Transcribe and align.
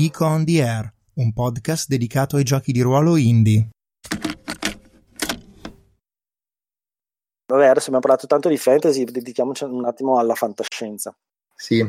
Geek 0.00 0.20
on 0.22 0.46
the 0.46 0.62
Air, 0.62 0.90
un 1.16 1.30
podcast 1.34 1.86
dedicato 1.86 2.36
ai 2.36 2.42
giochi 2.42 2.72
di 2.72 2.80
ruolo 2.80 3.16
indie. 3.16 3.68
Vabbè, 7.44 7.66
adesso 7.66 7.88
abbiamo 7.88 8.00
parlato 8.00 8.26
tanto 8.26 8.48
di 8.48 8.56
fantasy, 8.56 9.04
dedichiamoci 9.04 9.64
un 9.64 9.84
attimo 9.84 10.18
alla 10.18 10.34
fantascienza. 10.34 11.14
Sì. 11.54 11.86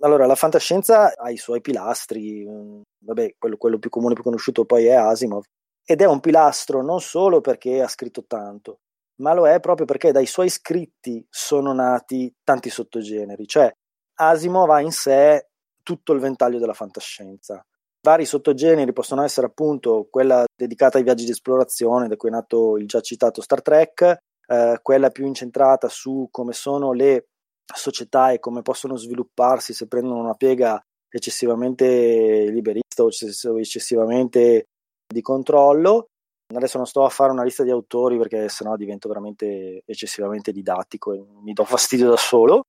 Allora, 0.00 0.26
la 0.26 0.34
fantascienza 0.34 1.14
ha 1.16 1.30
i 1.30 1.38
suoi 1.38 1.62
pilastri, 1.62 2.46
mm, 2.46 2.80
vabbè, 2.98 3.36
quello, 3.38 3.56
quello 3.56 3.78
più 3.78 3.88
comune, 3.88 4.12
più 4.12 4.24
conosciuto 4.24 4.66
poi 4.66 4.84
è 4.84 4.92
Asimov, 4.92 5.44
ed 5.86 6.02
è 6.02 6.04
un 6.04 6.20
pilastro 6.20 6.82
non 6.82 7.00
solo 7.00 7.40
perché 7.40 7.80
ha 7.80 7.88
scritto 7.88 8.26
tanto, 8.26 8.80
ma 9.22 9.32
lo 9.32 9.48
è 9.48 9.58
proprio 9.60 9.86
perché 9.86 10.12
dai 10.12 10.26
suoi 10.26 10.50
scritti 10.50 11.26
sono 11.30 11.72
nati 11.72 12.30
tanti 12.44 12.68
sottogeneri, 12.68 13.46
cioè 13.46 13.72
Asimov 14.16 14.68
ha 14.68 14.82
in 14.82 14.92
sé 14.92 15.48
tutto 15.84 16.12
il 16.12 16.18
ventaglio 16.18 16.58
della 16.58 16.72
fantascienza. 16.72 17.64
Vari 18.02 18.26
sottogeneri 18.26 18.92
possono 18.92 19.22
essere 19.22 19.46
appunto 19.46 20.08
quella 20.10 20.44
dedicata 20.54 20.98
ai 20.98 21.04
viaggi 21.04 21.24
di 21.24 21.30
esplorazione, 21.30 22.08
da 22.08 22.16
cui 22.16 22.28
è 22.28 22.32
nato 22.32 22.76
il 22.76 22.86
già 22.88 23.00
citato 23.00 23.40
Star 23.40 23.62
Trek, 23.62 24.18
eh, 24.46 24.78
quella 24.82 25.10
più 25.10 25.24
incentrata 25.24 25.88
su 25.88 26.28
come 26.30 26.52
sono 26.52 26.92
le 26.92 27.28
società 27.72 28.32
e 28.32 28.40
come 28.40 28.60
possono 28.60 28.96
svilupparsi 28.96 29.72
se 29.72 29.86
prendono 29.86 30.20
una 30.20 30.34
piega 30.34 30.78
eccessivamente 31.08 32.50
liberista 32.50 33.04
o 33.04 33.10
eccessivamente 33.58 34.66
di 35.06 35.22
controllo. 35.22 36.08
Adesso 36.54 36.76
non 36.76 36.86
sto 36.86 37.04
a 37.04 37.08
fare 37.08 37.32
una 37.32 37.42
lista 37.42 37.62
di 37.62 37.70
autori 37.70 38.18
perché 38.18 38.48
sennò 38.48 38.76
divento 38.76 39.08
veramente 39.08 39.82
eccessivamente 39.86 40.52
didattico 40.52 41.12
e 41.14 41.24
mi 41.42 41.52
do 41.52 41.64
fastidio 41.64 42.10
da 42.10 42.16
solo. 42.16 42.64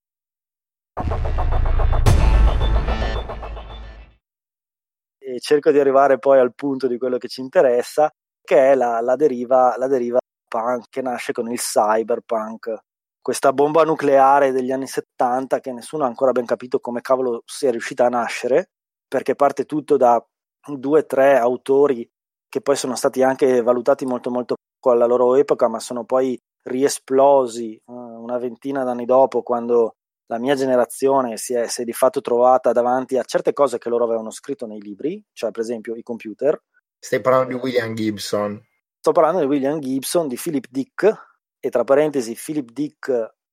E 5.26 5.40
cerco 5.40 5.72
di 5.72 5.80
arrivare 5.80 6.20
poi 6.20 6.38
al 6.38 6.54
punto 6.54 6.86
di 6.86 6.98
quello 6.98 7.18
che 7.18 7.26
ci 7.26 7.40
interessa, 7.40 8.08
che 8.42 8.72
è 8.72 8.74
la, 8.76 9.00
la, 9.00 9.16
deriva, 9.16 9.74
la 9.76 9.88
deriva 9.88 10.18
punk 10.46 10.86
che 10.88 11.02
nasce 11.02 11.32
con 11.32 11.50
il 11.50 11.58
cyberpunk, 11.58 12.78
questa 13.26 13.52
bomba 13.52 13.82
nucleare 13.82 14.52
degli 14.52 14.70
anni 14.70 14.86
70 14.86 15.58
che 15.58 15.72
nessuno 15.72 16.04
ha 16.04 16.06
ancora 16.06 16.30
ben 16.30 16.44
capito 16.44 16.78
come 16.78 17.00
cavolo 17.00 17.42
sia 17.44 17.72
riuscita 17.72 18.06
a 18.06 18.08
nascere, 18.08 18.70
perché 19.08 19.34
parte 19.34 19.64
tutto 19.64 19.96
da 19.96 20.24
due 20.64 21.00
o 21.00 21.06
tre 21.06 21.36
autori 21.36 22.08
che 22.48 22.60
poi 22.60 22.76
sono 22.76 22.94
stati 22.94 23.24
anche 23.24 23.62
valutati 23.62 24.06
molto 24.06 24.30
molto 24.30 24.54
poco 24.78 24.94
alla 24.94 25.06
loro 25.06 25.34
epoca, 25.34 25.66
ma 25.66 25.80
sono 25.80 26.04
poi 26.04 26.38
riesplosi 26.68 27.76
uh, 27.86 27.92
una 27.92 28.38
ventina 28.38 28.84
d'anni 28.84 29.04
dopo, 29.04 29.42
quando 29.42 29.96
la 30.26 30.38
mia 30.38 30.54
generazione 30.54 31.36
si 31.36 31.54
è, 31.54 31.68
si 31.68 31.82
è, 31.82 31.84
di 31.84 31.92
fatto 31.92 32.20
trovata 32.20 32.72
davanti 32.72 33.16
a 33.16 33.24
certe 33.24 33.52
cose 33.52 33.78
che 33.78 33.88
loro 33.88 34.04
avevano 34.04 34.30
scritto 34.30 34.66
nei 34.66 34.80
libri, 34.80 35.22
cioè 35.32 35.50
per 35.50 35.62
esempio 35.62 35.94
i 35.94 36.02
computer. 36.02 36.60
Stai 36.98 37.20
parlando 37.20 37.54
di 37.54 37.60
William 37.60 37.94
Gibson. 37.94 38.60
Sto 38.98 39.12
parlando 39.12 39.40
di 39.40 39.46
William 39.46 39.78
Gibson, 39.78 40.26
di 40.26 40.36
Philip 40.36 40.66
Dick, 40.68 41.14
e 41.60 41.70
tra 41.70 41.84
parentesi 41.84 42.36
Philip 42.36 42.70
Dick 42.70 43.08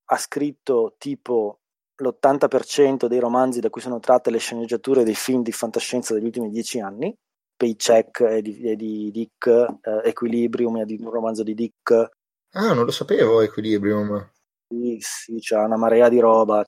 ha 0.06 0.18
scritto 0.18 0.96
tipo 0.98 1.60
l'80% 1.96 3.06
dei 3.06 3.20
romanzi 3.20 3.60
da 3.60 3.70
cui 3.70 3.82
sono 3.82 4.00
tratte 4.00 4.32
le 4.32 4.40
sceneggiature 4.40 5.04
dei 5.04 5.16
film 5.16 5.44
di 5.44 5.52
fantascienza 5.52 6.14
degli 6.14 6.26
ultimi 6.26 6.50
dieci 6.50 6.80
anni. 6.80 7.16
Paycheck 7.56 8.24
è 8.24 8.42
di, 8.42 8.68
è 8.68 8.76
di 8.76 9.12
Dick, 9.12 9.48
eh, 9.48 10.10
Equilibrium 10.10 10.82
è 10.82 10.86
di 10.86 10.98
un 11.00 11.12
romanzo 11.12 11.44
di 11.44 11.54
Dick. 11.54 11.92
Ah, 12.54 12.74
non 12.74 12.86
lo 12.86 12.92
sapevo 12.92 13.42
Equilibrium. 13.42 14.33
Sì, 15.00 15.36
c'è 15.36 15.58
una 15.58 15.78
marea 15.78 16.10
di 16.10 16.20
roba. 16.20 16.64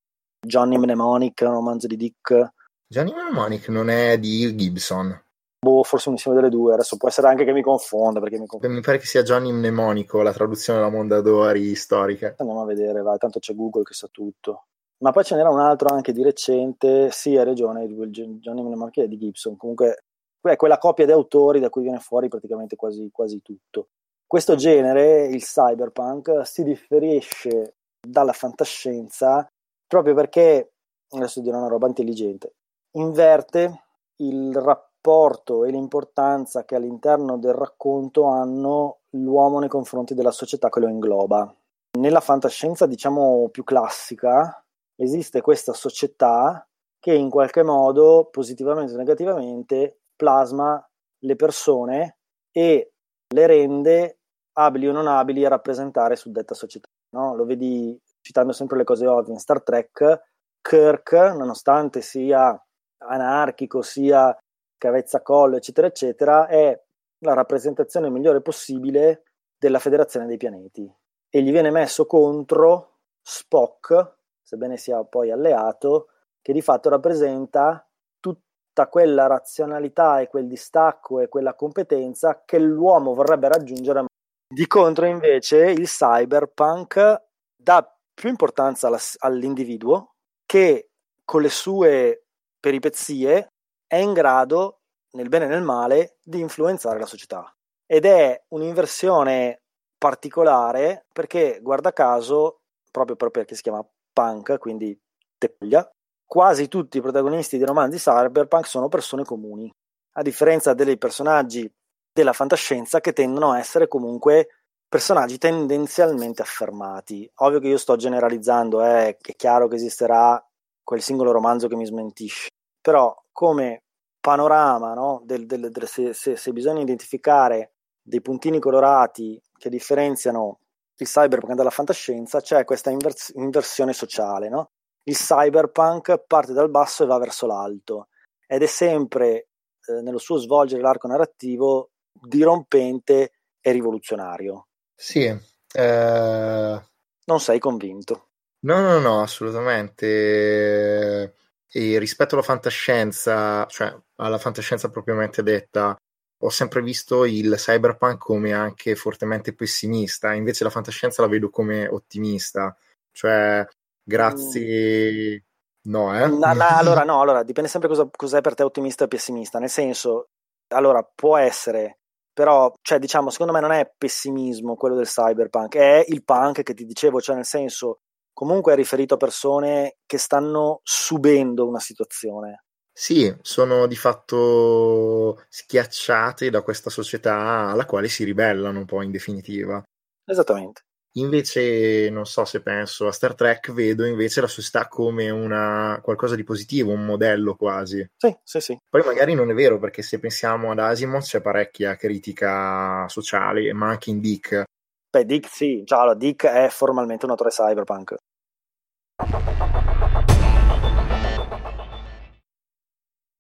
Johnny 0.46 0.78
Mnemonic 0.78 1.42
un 1.42 1.54
romanzo 1.54 1.88
di 1.88 1.96
Dick. 1.96 2.54
Johnny 2.88 3.12
Mnemonic 3.14 3.70
non 3.70 3.90
è 3.90 4.18
di 4.20 4.56
Gibson. 4.56 5.24
Boh, 5.60 5.84
forse 5.84 6.10
un 6.10 6.16
insieme 6.16 6.38
delle 6.38 6.52
due. 6.52 6.74
Adesso 6.74 6.98
può 6.98 7.08
essere 7.08 7.28
anche 7.28 7.44
che 7.44 7.52
mi 7.52 7.64
confonda. 7.64 8.20
Perché 8.20 8.38
mi, 8.38 8.46
confonda. 8.46 8.76
mi 8.76 8.82
pare 8.82 9.00
che 9.00 9.06
sia 9.06 9.24
Johnny 9.24 9.52
Mnemonico, 9.52 10.22
la 10.22 10.34
traduzione 10.34 10.80
della 10.80 10.92
Mondadori 10.92 11.74
storica. 11.76 12.36
Andiamo 12.38 12.62
a 12.62 12.66
vedere, 12.66 13.02
vai, 13.02 13.18
tanto 13.18 13.40
c'è 13.40 13.56
Google 13.56 13.84
che 13.84 13.94
sa 13.94 14.08
tutto. 14.12 14.68
Ma 15.00 15.12
poi 15.12 15.24
ce 15.24 15.36
n'era 15.36 15.50
un 15.50 15.60
altro 15.60 15.90
anche 15.90 16.14
di 16.14 16.24
recente, 16.24 17.10
sì, 17.12 17.36
hai 17.36 17.44
ragione, 17.44 17.86
Johnny 17.88 18.62
Mnemonic 18.62 19.00
è 19.00 19.08
di 19.08 19.18
Gibson. 19.18 19.58
Comunque 19.58 20.04
è 20.42 20.56
quella 20.56 20.78
coppia 20.78 21.06
di 21.06 21.12
autori 21.12 21.60
da 21.60 21.70
cui 21.70 21.82
viene 21.82 22.00
fuori 22.00 22.30
praticamente 22.30 22.76
quasi, 22.76 23.10
quasi 23.12 23.42
tutto. 23.42 23.90
Questo 24.26 24.56
genere, 24.56 25.26
il 25.26 25.44
cyberpunk, 25.44 26.46
si 26.46 26.64
differisce 26.64 27.76
dalla 28.06 28.34
fantascienza 28.34 29.48
proprio 29.88 30.14
perché, 30.14 30.74
adesso 31.10 31.42
dirò 31.42 31.58
una 31.58 31.68
roba 31.68 31.88
intelligente, 31.88 32.56
inverte 32.98 33.84
il 34.18 34.56
rapporto 34.56 35.64
e 35.66 35.72
l'importanza 35.72 36.66
che 36.66 36.76
all'interno 36.76 37.38
del 37.38 37.54
racconto 37.54 38.26
hanno 38.26 39.00
l'uomo 39.12 39.60
nei 39.60 39.70
confronti 39.70 40.14
della 40.14 40.32
società 40.32 40.70
che 40.70 40.80
lo 40.80 40.88
ingloba. 40.88 41.54
Nella 42.00 42.20
fantascienza, 42.20 42.86
diciamo, 42.86 43.50
più 43.50 43.64
classica, 43.64 44.64
esiste 44.96 45.42
questa 45.42 45.74
società 45.74 46.68
che 47.00 47.14
in 47.14 47.30
qualche 47.30 47.64
modo, 47.64 48.30
positivamente 48.32 48.94
o 48.94 48.98
negativamente, 48.98 50.00
plasma 50.16 50.84
le 51.20 51.36
persone 51.36 52.18
e 52.52 52.92
le 53.34 53.48
rende 53.48 54.20
abili 54.54 54.88
o 54.88 54.92
non 54.92 55.08
abili 55.08 55.46
a 55.46 55.50
rappresentare 55.50 56.16
suddetta 56.16 56.54
società. 56.54 56.88
No? 57.16 57.34
Lo 57.34 57.46
vedi 57.46 57.98
citando 58.20 58.52
sempre 58.52 58.78
le 58.78 58.84
cose 58.84 59.08
ovvie 59.08 59.32
in 59.32 59.40
Star 59.40 59.64
Trek, 59.64 60.24
Kirk, 60.60 61.14
nonostante 61.14 62.02
sia 62.02 62.62
anarchico, 62.98 63.82
sia 63.82 64.38
cavezzacollo, 64.78 65.56
eccetera, 65.56 65.88
eccetera, 65.88 66.48
è 66.48 66.78
la 67.20 67.34
rappresentazione 67.34 68.10
migliore 68.10 68.42
possibile 68.42 69.24
della 69.58 69.80
Federazione 69.80 70.26
dei 70.26 70.38
Pianeti. 70.38 70.92
E 71.30 71.42
gli 71.42 71.52
viene 71.52 71.72
messo 71.72 72.06
contro 72.06 72.98
Spock, 73.22 74.18
sebbene 74.42 74.76
sia 74.76 75.04
poi 75.06 75.32
alleato, 75.32 76.10
che 76.42 76.52
di 76.52 76.62
fatto 76.62 76.90
rappresenta 76.90 77.88
tutta 78.20 78.88
quella 78.90 79.28
razionalità 79.28 80.20
e 80.20 80.28
quel 80.28 80.48
distacco 80.48 81.22
e 81.22 81.30
quella 81.30 81.56
competenza 81.56 82.44
che 82.44 82.60
l'uomo 82.60 83.14
vorrebbe 83.14 83.48
raggiungere. 83.48 84.06
Di 84.48 84.68
contro, 84.68 85.08
invece, 85.08 85.72
il 85.72 85.88
cyberpunk 85.88 87.24
dà 87.56 87.98
più 88.14 88.30
importanza 88.30 88.96
all'individuo 89.18 90.14
che 90.46 90.90
con 91.24 91.42
le 91.42 91.50
sue 91.50 92.26
peripezie 92.60 93.48
è 93.88 93.96
in 93.96 94.14
grado, 94.14 94.82
nel 95.16 95.30
bene 95.30 95.46
e 95.46 95.48
nel 95.48 95.64
male, 95.64 96.18
di 96.24 96.40
influenzare 96.40 97.00
la 97.00 97.08
società. 97.08 97.52
Ed 97.88 98.06
è 98.06 98.44
un'inversione 98.50 99.62
particolare 99.98 101.06
perché, 101.12 101.60
guarda 101.62 101.92
caso, 101.92 102.60
proprio 102.92 103.16
perché 103.16 103.56
si 103.56 103.64
chiama 103.64 103.84
punk, 104.14 104.60
quindi 104.60 104.96
teglia, 105.38 105.90
quasi 106.24 106.68
tutti 106.68 106.98
i 107.00 107.02
protagonisti 107.02 107.58
dei 107.58 107.66
romanzi 107.66 107.98
cyberpunk 107.98 108.68
sono 108.68 108.90
persone 108.90 109.24
comuni, 109.24 109.72
a 110.14 110.22
differenza 110.22 110.74
dei 110.76 110.98
personaggi 110.98 111.68
della 112.16 112.32
fantascienza 112.32 113.02
che 113.02 113.12
tendono 113.12 113.52
a 113.52 113.60
essere 113.60 113.90
comunque 113.90 114.62
personaggi 114.88 115.38
tendenzialmente 115.38 116.42
affermati. 116.42 117.30
Ovvio 117.40 117.60
che 117.60 117.68
io 117.68 117.78
sto 117.78 117.98
generalizzando, 117.98 118.82
eh, 118.82 119.18
è 119.18 119.36
chiaro 119.36 119.68
che 119.68 119.76
esisterà 119.76 120.42
quel 120.82 121.02
singolo 121.02 121.34
romanzo 121.34 121.68
che 121.68 121.76
mi 121.76 121.86
smentisce, 121.86 122.48
però 122.80 123.14
come 123.34 123.84
panorama, 124.22 124.94
no, 124.94 125.22
del, 125.26 125.46
del, 125.46 125.70
del, 125.70 125.88
se, 125.88 126.14
se, 126.14 126.38
se 126.38 126.54
bisogna 126.54 126.80
identificare 126.80 127.74
dei 128.02 128.22
puntini 128.22 128.60
colorati 128.60 129.42
che 129.58 129.70
differenziano 129.70 130.60
il 130.96 131.08
cyberpunk 131.08 131.54
dalla 131.54 131.70
fantascienza, 131.70 132.40
c'è 132.40 132.64
questa 132.64 132.92
invers- 132.92 133.34
inversione 133.36 133.92
sociale, 133.92 134.48
no? 134.48 134.70
il 135.04 135.16
cyberpunk 135.16 136.24
parte 136.26 136.54
dal 136.54 136.70
basso 136.70 137.04
e 137.04 137.08
va 137.08 137.18
verso 137.18 137.46
l'alto 137.46 138.08
ed 138.48 138.62
è 138.62 138.68
sempre 138.68 139.50
eh, 139.86 140.02
nello 140.02 140.18
suo 140.18 140.38
svolgere 140.38 140.82
l'arco 140.82 141.08
narrativo 141.08 141.90
dirompente 142.22 143.32
e 143.62 143.72
rivoluzionario. 143.72 144.68
Sì. 144.94 145.26
Eh... 145.26 146.82
Non 147.26 147.40
sei 147.40 147.60
convinto? 147.60 148.30
No, 148.62 148.82
no, 148.82 149.00
no, 149.00 149.22
assolutamente. 149.22 151.36
E 151.68 152.00
rispetto 152.00 152.36
alla 152.36 152.44
fantascienza, 152.44 153.66
cioè 153.68 153.96
alla 154.16 154.38
fantascienza 154.38 154.90
propriamente 154.90 155.44
detta, 155.44 155.96
ho 156.40 156.50
sempre 156.50 156.82
visto 156.82 157.26
il 157.26 157.54
cyberpunk 157.56 158.18
come 158.18 158.54
anche 158.54 158.96
fortemente 158.96 159.54
pessimista, 159.54 160.34
invece 160.34 160.64
la 160.64 160.70
fantascienza 160.70 161.22
la 161.22 161.28
vedo 161.28 161.50
come 161.50 161.88
ottimista. 161.88 162.76
Cioè, 163.12 163.66
Grazie. 164.08 165.44
No, 165.88 166.16
eh? 166.16 166.28
No, 166.28 166.54
no, 166.54 166.68
allora, 166.78 167.04
no, 167.04 167.22
allora 167.22 167.44
dipende 167.44 167.70
sempre 167.70 167.90
cosa, 167.90 168.08
cos'è 168.10 168.42
per 168.42 168.54
te 168.54 168.64
ottimista 168.64 169.06
e 169.06 169.08
pessimista. 169.08 169.60
Nel 169.60 169.70
senso, 169.70 170.30
allora 170.70 171.04
può 171.04 171.38
essere, 171.38 172.00
però, 172.36 172.70
cioè, 172.82 173.00
diciamo, 173.00 173.30
secondo 173.30 173.54
me 173.54 173.62
non 173.62 173.72
è 173.72 173.90
pessimismo 173.98 174.76
quello 174.76 174.96
del 174.96 175.08
cyberpunk, 175.08 175.78
è 175.78 176.04
il 176.06 176.22
punk 176.26 176.64
che 176.64 176.74
ti 176.74 176.84
dicevo, 176.84 177.22
cioè, 177.22 177.38
nel 177.38 177.46
senso, 177.46 178.02
comunque 178.34 178.74
è 178.74 178.76
riferito 178.76 179.14
a 179.14 179.18
persone 179.18 180.00
che 180.06 180.18
stanno 180.18 180.82
subendo 180.84 181.66
una 181.66 181.80
situazione. 181.80 182.66
Sì, 182.92 183.34
sono 183.42 183.88
di 183.88 183.96
fatto 183.96 185.44
schiacciate 185.48 186.50
da 186.50 186.62
questa 186.62 186.90
società 186.90 187.70
alla 187.70 187.86
quale 187.86 188.10
si 188.10 188.26
ribellano 188.26 188.84
poi 188.84 189.06
in 189.06 189.12
definitiva. 189.12 189.82
Esattamente. 190.26 190.82
Invece, 191.18 192.10
non 192.10 192.26
so 192.26 192.44
se 192.44 192.62
penso 192.62 193.08
a 193.08 193.12
Star 193.14 193.36
Trek, 193.36 193.72
vedo 193.72 194.06
invece 194.06 194.42
la 194.42 194.48
società 194.48 194.90
come 194.90 195.30
una, 195.30 195.98
qualcosa 196.04 196.36
di 196.36 196.44
positivo, 196.44 196.92
un 196.92 197.06
modello 197.06 197.56
quasi. 197.56 198.06
Sì, 198.18 198.36
sì, 198.44 198.60
sì. 198.60 198.78
Poi 198.90 199.02
magari 199.06 199.34
non 199.34 199.50
è 199.50 199.54
vero, 199.54 199.80
perché 199.80 200.02
se 200.02 200.20
pensiamo 200.20 200.72
ad 200.72 200.80
Asimov 200.80 201.22
c'è 201.22 201.40
parecchia 201.40 201.96
critica 201.96 203.08
sociale, 203.08 203.72
ma 203.72 203.88
anche 203.88 204.10
in 204.10 204.20
Dick. 204.20 204.64
Beh, 205.10 205.26
Dick 205.26 205.48
sì, 205.48 205.84
già, 205.86 206.02
allora, 206.02 206.16
Dick 206.16 206.48
è 206.48 206.68
formalmente 206.70 207.24
un 207.24 207.32
autore 207.32 207.50
cyberpunk. 207.50 208.16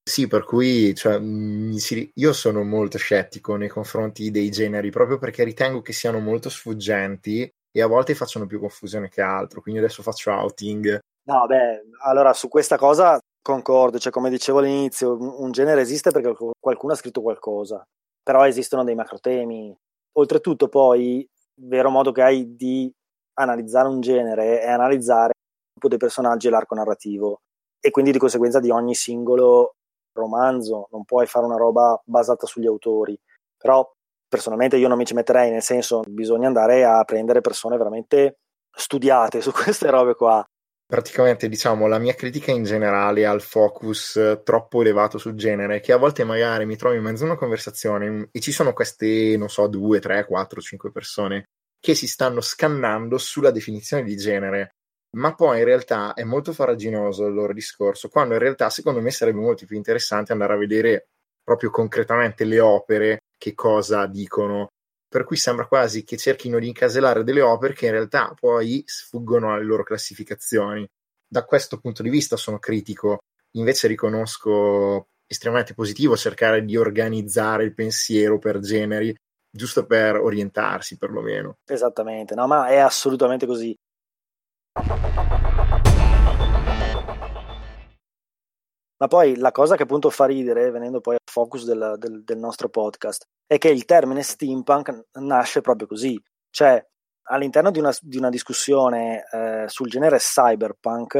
Sì, 0.07 0.27
per 0.27 0.45
cui 0.45 0.95
cioè, 0.95 1.19
io 1.19 2.31
sono 2.31 2.63
molto 2.63 2.97
scettico 2.97 3.57
nei 3.57 3.67
confronti 3.67 4.31
dei 4.31 4.49
generi 4.49 4.91
proprio 4.91 5.17
perché 5.17 5.43
ritengo 5.43 5.81
che 5.81 5.91
siano 5.91 6.19
molto 6.19 6.47
sfuggenti 6.47 7.51
e 7.75 7.81
a 7.81 7.87
volte 7.87 8.15
facciano 8.15 8.45
più 8.45 8.57
confusione 8.61 9.09
che 9.09 9.21
altro. 9.21 9.61
Quindi 9.61 9.81
adesso 9.81 10.01
faccio 10.01 10.31
outing. 10.31 10.97
No, 11.23 11.45
beh, 11.45 11.89
allora 12.05 12.31
su 12.31 12.47
questa 12.47 12.77
cosa 12.77 13.19
concordo, 13.41 13.99
cioè 13.99 14.13
come 14.13 14.29
dicevo 14.29 14.59
all'inizio, 14.59 15.17
un 15.41 15.51
genere 15.51 15.81
esiste 15.81 16.11
perché 16.11 16.33
qualcuno 16.57 16.93
ha 16.93 16.95
scritto 16.95 17.21
qualcosa, 17.21 17.83
però 18.23 18.47
esistono 18.47 18.85
dei 18.85 18.95
macro 18.95 19.19
temi. 19.19 19.75
Oltretutto 20.13 20.69
poi, 20.69 21.17
il 21.19 21.67
vero 21.67 21.89
modo 21.89 22.13
che 22.13 22.21
hai 22.21 22.55
di 22.55 22.89
analizzare 23.33 23.89
un 23.89 23.99
genere 23.99 24.61
è 24.61 24.69
analizzare 24.69 25.33
il 25.35 25.71
gruppo 25.73 25.89
dei 25.89 25.97
personaggi 25.97 26.47
e 26.47 26.51
l'arco 26.51 26.75
narrativo 26.75 27.41
e 27.81 27.91
quindi 27.91 28.13
di 28.13 28.19
conseguenza 28.19 28.61
di 28.61 28.69
ogni 28.69 28.95
singolo 28.95 29.73
romanzo, 30.13 30.87
non 30.91 31.03
puoi 31.03 31.27
fare 31.27 31.45
una 31.45 31.57
roba 31.57 32.01
basata 32.05 32.47
sugli 32.47 32.67
autori, 32.67 33.19
però 33.57 33.85
personalmente 34.35 34.75
io 34.75 34.89
non 34.89 34.97
mi 34.97 35.05
ci 35.05 35.13
metterei, 35.13 35.49
nel 35.49 35.61
senso 35.61 36.01
bisogna 36.07 36.47
andare 36.47 36.83
a 36.83 37.01
prendere 37.05 37.39
persone 37.39 37.77
veramente 37.77 38.39
studiate 38.69 39.39
su 39.41 39.51
queste 39.53 39.89
robe 39.89 40.13
qua. 40.13 40.45
Praticamente, 40.87 41.49
diciamo, 41.49 41.87
la 41.87 41.97
mia 41.97 42.13
critica 42.13 42.51
in 42.51 42.63
generale 42.63 43.25
al 43.25 43.41
focus 43.41 44.41
troppo 44.43 44.81
elevato 44.81 45.17
sul 45.17 45.33
genere, 45.33 45.79
che 45.79 45.93
a 45.93 45.97
volte 45.97 46.23
magari 46.23 46.65
mi 46.65 46.75
trovo 46.75 46.93
in 46.93 47.01
mezzo 47.01 47.23
a 47.23 47.27
una 47.27 47.37
conversazione 47.37 48.27
e 48.31 48.39
ci 48.39 48.51
sono 48.51 48.73
queste, 48.73 49.35
non 49.37 49.49
so, 49.49 49.65
due, 49.67 49.99
tre, 49.99 50.25
quattro, 50.25 50.61
cinque 50.61 50.91
persone 50.91 51.45
che 51.79 51.95
si 51.95 52.07
stanno 52.07 52.41
scannando 52.41 53.17
sulla 53.17 53.51
definizione 53.51 54.03
di 54.03 54.15
genere 54.15 54.71
ma 55.15 55.33
poi 55.33 55.59
in 55.59 55.65
realtà 55.65 56.13
è 56.13 56.23
molto 56.23 56.51
faraginoso 56.51 57.25
il 57.25 57.33
loro 57.33 57.53
discorso, 57.53 58.09
quando 58.09 58.33
in 58.33 58.39
realtà 58.39 58.69
secondo 58.69 58.99
me 59.01 59.11
sarebbe 59.11 59.39
molto 59.39 59.65
più 59.65 59.77
interessante 59.77 60.33
andare 60.33 60.53
a 60.53 60.57
vedere 60.57 61.07
proprio 61.41 61.69
concretamente 61.69 62.43
le 62.43 62.59
opere, 62.59 63.19
che 63.37 63.53
cosa 63.53 64.05
dicono. 64.05 64.69
Per 65.07 65.23
cui 65.23 65.37
sembra 65.37 65.67
quasi 65.67 66.03
che 66.03 66.17
cerchino 66.17 66.59
di 66.59 66.67
incasellare 66.67 67.23
delle 67.23 67.41
opere 67.41 67.73
che 67.73 67.85
in 67.85 67.91
realtà 67.91 68.33
poi 68.37 68.83
sfuggono 68.85 69.53
alle 69.53 69.63
loro 69.63 69.83
classificazioni. 69.83 70.85
Da 71.27 71.45
questo 71.45 71.79
punto 71.79 72.03
di 72.03 72.09
vista 72.09 72.35
sono 72.35 72.59
critico, 72.59 73.19
invece 73.51 73.87
riconosco 73.87 75.07
estremamente 75.27 75.73
positivo 75.73 76.15
cercare 76.17 76.63
di 76.63 76.77
organizzare 76.77 77.63
il 77.63 77.73
pensiero 77.73 78.37
per 78.39 78.59
generi, 78.59 79.15
giusto 79.49 79.85
per 79.85 80.17
orientarsi 80.17 80.97
perlomeno. 80.97 81.57
Esattamente, 81.65 82.35
no, 82.35 82.47
ma 82.47 82.67
è 82.67 82.77
assolutamente 82.77 83.45
così. 83.45 83.75
Ma 88.97 89.07
poi 89.07 89.35
la 89.35 89.51
cosa 89.51 89.75
che 89.75 89.83
appunto 89.83 90.09
fa 90.09 90.25
ridere, 90.25 90.71
venendo 90.71 91.01
poi 91.01 91.15
al 91.15 91.21
focus 91.29 91.65
del, 91.65 91.95
del, 91.97 92.23
del 92.23 92.37
nostro 92.37 92.69
podcast, 92.69 93.25
è 93.45 93.57
che 93.57 93.69
il 93.69 93.85
termine 93.85 94.21
steampunk 94.21 95.07
nasce 95.19 95.61
proprio 95.61 95.87
così. 95.87 96.21
Cioè, 96.49 96.83
all'interno 97.29 97.71
di 97.71 97.79
una, 97.79 97.93
di 97.99 98.17
una 98.17 98.29
discussione 98.29 99.23
eh, 99.31 99.65
sul 99.67 99.89
genere 99.89 100.17
cyberpunk, 100.17 101.15